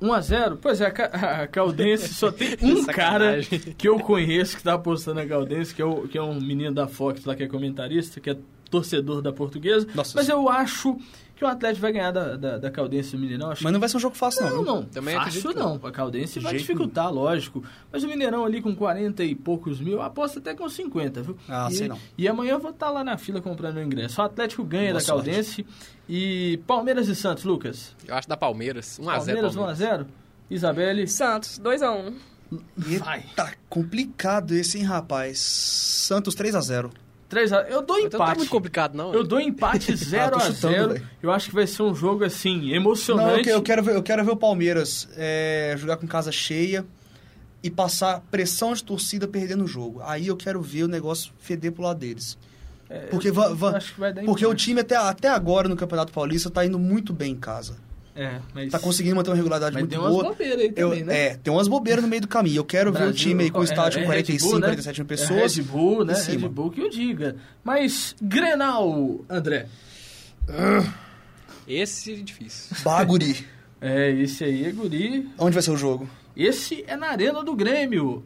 1x0? 0.00 0.58
Pois 0.60 0.80
é, 0.80 0.86
a 0.86 0.90
Ca- 0.90 1.10
a 1.42 1.46
Caldense 1.46 2.14
só 2.14 2.30
tem 2.30 2.56
um 2.62 2.84
cara 2.86 3.40
que 3.76 3.88
eu 3.88 3.98
conheço 3.98 4.56
que 4.56 4.62
tá 4.62 4.74
apostando 4.74 5.20
na 5.20 5.26
Caldense, 5.26 5.74
que 5.74 5.82
é, 5.82 5.84
o, 5.84 6.06
que 6.08 6.16
é 6.18 6.22
um 6.22 6.40
menino 6.40 6.72
da 6.74 6.86
Fox 6.86 7.24
lá 7.24 7.34
que 7.34 7.42
é 7.42 7.48
comentarista, 7.48 8.20
que 8.20 8.30
é 8.30 8.36
torcedor 8.70 9.22
da 9.22 9.32
portuguesa. 9.32 9.86
Nossa 9.94 10.12
Mas 10.16 10.28
eu 10.28 10.48
acho 10.48 10.98
que 11.38 11.44
o 11.44 11.48
Atlético 11.48 11.82
vai 11.82 11.92
ganhar 11.92 12.10
da, 12.10 12.36
da, 12.36 12.58
da 12.58 12.70
Caldense 12.70 13.12
do 13.12 13.18
Mineirão. 13.18 13.52
Acho 13.52 13.62
Mas 13.62 13.72
não 13.72 13.78
vai 13.78 13.88
ser 13.88 13.96
um 13.96 14.00
jogo 14.00 14.16
fácil, 14.16 14.42
não. 14.44 14.56
Não, 14.56 14.62
não. 14.64 14.82
Também 14.84 15.14
Fácil 15.14 15.54
não. 15.54 15.80
A 15.84 15.92
Caldense 15.92 16.40
De 16.40 16.44
vai 16.44 16.56
dificultar, 16.56 17.12
lógico. 17.12 17.62
Mas 17.92 18.02
o 18.02 18.08
Mineirão 18.08 18.44
ali 18.44 18.60
com 18.60 18.74
40 18.74 19.22
e 19.22 19.36
poucos 19.36 19.80
mil, 19.80 20.02
aposta 20.02 20.40
até 20.40 20.52
com 20.52 20.68
50, 20.68 21.22
viu? 21.22 21.38
Ah, 21.48 21.68
e, 21.70 21.74
sei 21.74 21.86
não. 21.86 21.98
E 22.18 22.26
amanhã 22.26 22.54
eu 22.54 22.58
vou 22.58 22.72
estar 22.72 22.90
lá 22.90 23.04
na 23.04 23.16
fila 23.16 23.40
comprando 23.40 23.76
o 23.76 23.82
ingresso. 23.82 24.20
O 24.20 24.24
Atlético 24.24 24.64
ganha 24.64 24.90
Boa 24.90 25.00
da 25.00 25.06
Caldense. 25.06 25.64
E 26.08 26.60
Palmeiras 26.66 27.06
e 27.06 27.14
Santos, 27.14 27.44
Lucas. 27.44 27.94
Eu 28.06 28.16
acho 28.16 28.28
da 28.28 28.36
Palmeiras. 28.36 28.98
1x0 29.00 29.04
Palmeiras 29.04 29.54
Palmeiras. 29.54 29.78
1x0. 29.80 30.06
Isabelle. 30.50 31.06
Santos, 31.06 31.60
2x1. 31.60 32.14
Vai. 32.98 33.22
Tá 33.36 33.52
complicado 33.68 34.54
esse, 34.54 34.78
hein, 34.78 34.84
rapaz? 34.84 35.38
Santos 35.38 36.34
3x0. 37.30 37.66
3x0. 37.66 37.66
Eu 37.68 37.82
dou 37.82 37.98
Então 37.98 38.02
não 38.02 38.10
tá 38.10 38.16
empate. 38.16 38.38
muito 38.38 38.50
complicado, 38.50 38.94
não. 38.94 39.12
Eu 39.14 39.22
dou 39.24 39.40
empate 39.40 39.94
0 39.96 40.34
Ah, 40.34 40.38
a 40.38 40.40
chutando, 40.40 40.74
0 40.74 40.88
velho. 40.94 41.06
Eu 41.22 41.30
acho 41.30 41.48
que 41.48 41.54
vai 41.54 41.66
ser 41.66 41.82
um 41.82 41.94
jogo 41.94 42.24
assim, 42.24 42.68
Não, 42.68 42.74
emocionante. 42.76 43.38
eu, 43.38 43.42
que- 43.44 43.50
eu 43.50 43.62
quero 43.62 43.82
ver, 43.82 43.94
eu 43.96 44.02
quero 44.02 44.24
ver 44.24 44.30
o 44.32 44.36
Palmeiras 44.36 45.08
é, 45.16 45.74
jogar 45.78 45.96
com 45.98 46.06
casa 46.06 46.32
cheia 46.32 46.84
e 47.62 47.70
passar 47.70 48.20
pressão 48.30 48.72
de 48.72 48.82
torcida 48.84 49.26
perdendo 49.26 49.64
o 49.64 49.66
jogo. 49.66 50.00
Aí 50.04 50.26
eu 50.28 50.36
quero 50.36 50.62
ver 50.62 50.84
o 50.84 50.88
negócio 50.88 51.32
feder 51.38 51.72
pro 51.72 51.82
lado 51.82 51.98
deles. 51.98 52.38
É, 52.90 53.00
Porque, 53.06 53.30
va- 53.30 53.52
va- 53.52 53.76
acho 53.76 53.92
que 53.94 54.00
vai 54.00 54.12
dar 54.14 54.24
porque 54.24 54.46
o 54.46 54.54
time 54.54 54.80
até, 54.80 54.96
até 54.96 55.28
agora 55.28 55.68
no 55.68 55.76
Campeonato 55.76 56.10
Paulista 56.12 56.48
tá 56.48 56.64
indo 56.64 56.78
muito 56.78 57.12
bem 57.12 57.32
em 57.32 57.36
casa. 57.36 57.76
É, 58.20 58.40
mas... 58.52 58.72
Tá 58.72 58.80
conseguindo 58.80 59.14
manter 59.14 59.30
uma 59.30 59.36
regularidade 59.36 59.74
Mas 59.74 59.82
muito 59.82 59.90
tem 59.92 59.98
umas 60.00 60.10
boa. 60.10 60.24
bobeiras 60.24 60.58
aí 60.58 60.72
Eu- 60.74 60.88
também, 60.90 61.04
né? 61.04 61.26
É, 61.26 61.36
tem 61.36 61.52
umas 61.52 61.68
bobeiras 61.68 62.02
no 62.02 62.08
meio 62.10 62.20
do 62.22 62.26
caminho. 62.26 62.56
Eu 62.56 62.64
quero 62.64 62.90
ver 62.90 62.98
o 62.98 63.00
Brasil, 63.02 63.14
time 63.14 63.44
aí 63.44 63.50
com 63.50 63.60
o 63.60 63.62
estádio 63.62 64.00
é- 64.00 64.04
com 64.04 64.12
é 64.12 64.16
Red 64.16 64.22
45, 64.24 64.50
Bull, 64.50 64.58
né? 64.58 64.66
47 64.66 64.96
mil 65.00 65.04
É 65.04 65.08
pessoas. 65.08 65.56
Red 65.56 65.62
Bull, 65.62 66.04
né? 66.04 66.14
Red 66.14 66.36
Bull 66.48 66.70
que 66.72 66.80
eu 66.80 66.90
diga. 66.90 67.36
Mas, 67.62 68.16
Grenal, 68.20 69.20
André. 69.30 69.66
Esse 71.66 72.12
é 72.14 72.16
difícil. 72.16 72.76
Baguri. 72.82 73.46
É, 73.80 74.10
esse 74.10 74.42
aí 74.42 74.64
é 74.64 74.72
guri. 74.72 75.28
Onde 75.38 75.54
vai 75.54 75.62
ser 75.62 75.70
o 75.70 75.76
jogo? 75.76 76.10
Esse 76.36 76.82
é 76.88 76.96
na 76.96 77.10
Arena 77.10 77.44
do 77.44 77.54
Grêmio. 77.54 78.24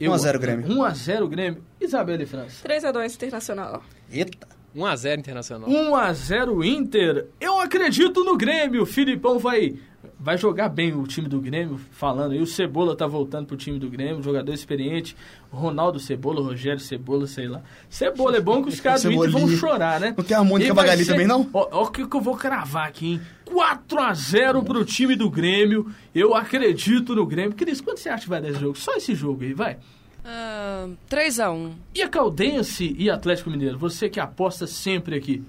1 0.00 0.12
a 0.12 0.16
0 0.16 0.38
Grêmio. 0.38 0.68
1x0 0.68 1.26
Grêmio. 1.28 1.64
Isabela 1.80 2.22
e 2.22 2.26
França. 2.26 2.62
3x2 2.68 3.14
Internacional. 3.16 3.82
Eita. 4.08 4.46
1x0 4.74 5.18
Internacional. 5.18 5.68
1x0 5.68 6.64
Inter. 6.64 7.26
Eu 7.40 7.60
acredito 7.60 8.24
no 8.24 8.36
Grêmio. 8.36 8.86
Filipão 8.86 9.38
vai 9.38 9.74
vai 10.22 10.36
jogar 10.36 10.68
bem 10.68 10.92
o 10.94 11.06
time 11.06 11.28
do 11.28 11.40
Grêmio, 11.40 11.80
falando 11.92 12.32
aí, 12.32 12.40
o 12.42 12.46
Cebola 12.46 12.94
tá 12.94 13.06
voltando 13.06 13.46
pro 13.46 13.56
time 13.56 13.78
do 13.78 13.88
Grêmio, 13.88 14.22
jogador 14.22 14.52
experiente, 14.52 15.16
Ronaldo 15.50 15.98
Cebola, 15.98 16.42
Rogério 16.42 16.78
Cebola, 16.78 17.26
sei 17.26 17.48
lá. 17.48 17.62
Cebola 17.88 18.36
é 18.36 18.40
bom 18.40 18.62
que 18.62 18.68
os 18.68 18.80
caras 18.80 19.02
do 19.02 19.10
Inter 19.12 19.30
vão 19.30 19.48
chorar, 19.48 19.98
né? 19.98 20.14
Não 20.16 20.22
tem 20.24 20.36
a 20.36 20.44
Mônica 20.44 20.70
E 20.70 20.74
Magali 20.74 21.04
ser- 21.04 21.12
também, 21.12 21.26
não? 21.26 21.48
Ó, 21.54 21.68
ó 21.70 21.84
o 21.84 21.90
que, 21.90 22.06
que 22.06 22.14
eu 22.16 22.20
vou 22.20 22.36
cravar 22.36 22.86
aqui, 22.86 23.12
hein? 23.12 23.20
4x0 23.46 24.62
pro 24.64 24.84
time 24.84 25.16
do 25.16 25.30
Grêmio, 25.30 25.86
eu 26.14 26.34
acredito 26.34 27.14
no 27.14 27.24
Grêmio. 27.26 27.54
Cris, 27.56 27.80
quanto 27.80 28.00
você 28.00 28.08
acha 28.10 28.24
que 28.24 28.28
vai 28.28 28.40
dar 28.42 28.50
esse 28.50 28.60
jogo? 28.60 28.78
Só 28.78 28.94
esse 28.96 29.14
jogo 29.14 29.42
aí, 29.42 29.54
vai. 29.54 29.78
Ah, 30.24 30.88
3x1. 31.08 31.72
E 31.94 32.02
a 32.02 32.08
Caldense 32.08 32.94
e 32.98 33.10
Atlético 33.10 33.50
Mineiro? 33.50 33.78
Você 33.78 34.08
que 34.08 34.20
aposta 34.20 34.66
sempre 34.66 35.16
aqui. 35.16 35.42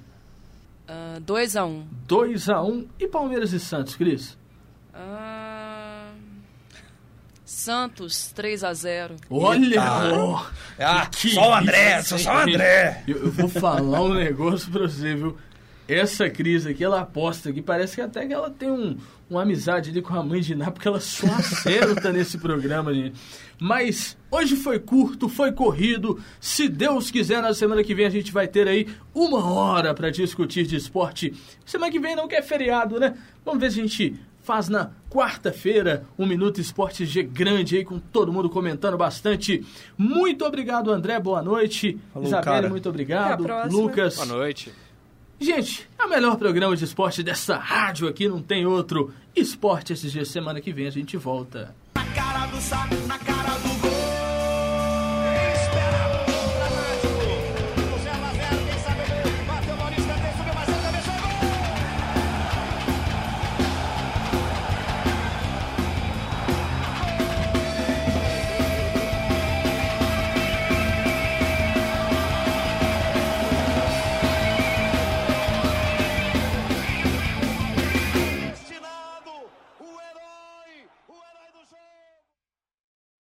Ah, 0.87 1.19
2x1. 1.25 1.83
2x1 2.07 2.85
e 2.99 3.07
Palmeiras 3.07 3.53
e 3.53 3.59
Santos, 3.59 3.95
Cris? 3.95 4.37
Ah, 4.93 6.11
Santos 7.45 8.33
3x0. 8.35 9.11
Olha! 9.29 9.65
Eita. 9.67 10.15
ó, 10.15 10.45
Ah, 10.79 11.05
que 11.07 11.29
só 11.31 11.49
o 11.49 11.53
André, 11.55 11.99
isso, 11.99 12.17
só 12.19 12.33
o? 12.33 12.37
André. 12.39 13.03
Eu, 13.07 13.17
eu 13.25 13.31
vou 13.31 13.49
falar 13.49 14.01
um 14.01 14.13
negócio 14.15 14.71
pra 14.71 14.83
você, 14.83 15.15
viu? 15.15 15.37
Essa 15.93 16.29
crise 16.29 16.69
aqui, 16.69 16.83
ela 16.83 17.01
aposta 17.01 17.49
aqui, 17.49 17.61
parece 17.61 17.95
que 17.95 18.01
até 18.01 18.25
que 18.25 18.33
ela 18.33 18.49
tem 18.49 18.71
um, 18.71 18.97
uma 19.29 19.41
amizade 19.41 19.89
ali 19.89 20.01
com 20.01 20.13
a 20.13 20.23
mãe 20.23 20.41
de 20.41 20.55
Ná, 20.55 20.71
porque 20.71 20.87
ela 20.87 20.99
só 20.99 21.27
acerta 21.35 22.11
nesse 22.11 22.37
programa, 22.37 22.93
gente. 22.93 23.19
Mas 23.59 24.17
hoje 24.31 24.55
foi 24.55 24.79
curto, 24.79 25.27
foi 25.27 25.51
corrido. 25.51 26.19
Se 26.39 26.67
Deus 26.69 27.11
quiser, 27.11 27.41
na 27.41 27.53
semana 27.53 27.83
que 27.83 27.93
vem 27.93 28.05
a 28.05 28.09
gente 28.09 28.31
vai 28.31 28.47
ter 28.47 28.67
aí 28.67 28.87
uma 29.13 29.45
hora 29.45 29.93
pra 29.93 30.09
discutir 30.09 30.65
de 30.65 30.75
esporte. 30.75 31.33
Semana 31.65 31.91
que 31.91 31.99
vem 31.99 32.15
não 32.15 32.27
quer 32.27 32.41
feriado, 32.41 32.99
né? 32.99 33.15
Vamos 33.43 33.59
ver 33.59 33.71
se 33.71 33.79
a 33.79 33.83
gente 33.83 34.19
faz 34.43 34.69
na 34.69 34.91
quarta-feira 35.09 36.05
um 36.17 36.25
Minuto 36.25 36.59
Esporte 36.59 37.05
G 37.05 37.23
grande 37.23 37.77
aí, 37.77 37.85
com 37.85 37.99
todo 37.99 38.33
mundo 38.33 38.49
comentando 38.49 38.97
bastante. 38.97 39.63
Muito 39.97 40.45
obrigado, 40.45 40.91
André. 40.91 41.19
Boa 41.19 41.41
noite. 41.41 41.99
Falou, 42.13 42.27
Isabelle, 42.27 42.69
muito 42.69 42.89
obrigado. 42.89 43.33
Até 43.33 43.33
a 43.33 43.45
próxima. 43.45 43.81
Lucas. 43.81 44.15
Boa 44.15 44.25
noite. 44.25 44.71
Gente, 45.41 45.89
é 45.97 46.05
o 46.05 46.07
melhor 46.09 46.37
programa 46.37 46.77
de 46.77 46.83
esporte 46.83 47.23
dessa 47.23 47.57
rádio 47.57 48.07
aqui, 48.07 48.29
não 48.29 48.39
tem 48.39 48.63
outro. 48.63 49.11
Esporte 49.35 49.91
SG, 49.91 50.23
semana 50.23 50.61
que 50.61 50.71
vem 50.71 50.85
a 50.85 50.91
gente 50.91 51.17
volta. 51.17 51.73
Na 51.95 52.05
cara 52.13 52.45
do 52.45 52.61
saco, 52.61 52.93
na 53.07 53.17
cara 53.17 53.57
do 53.57 53.80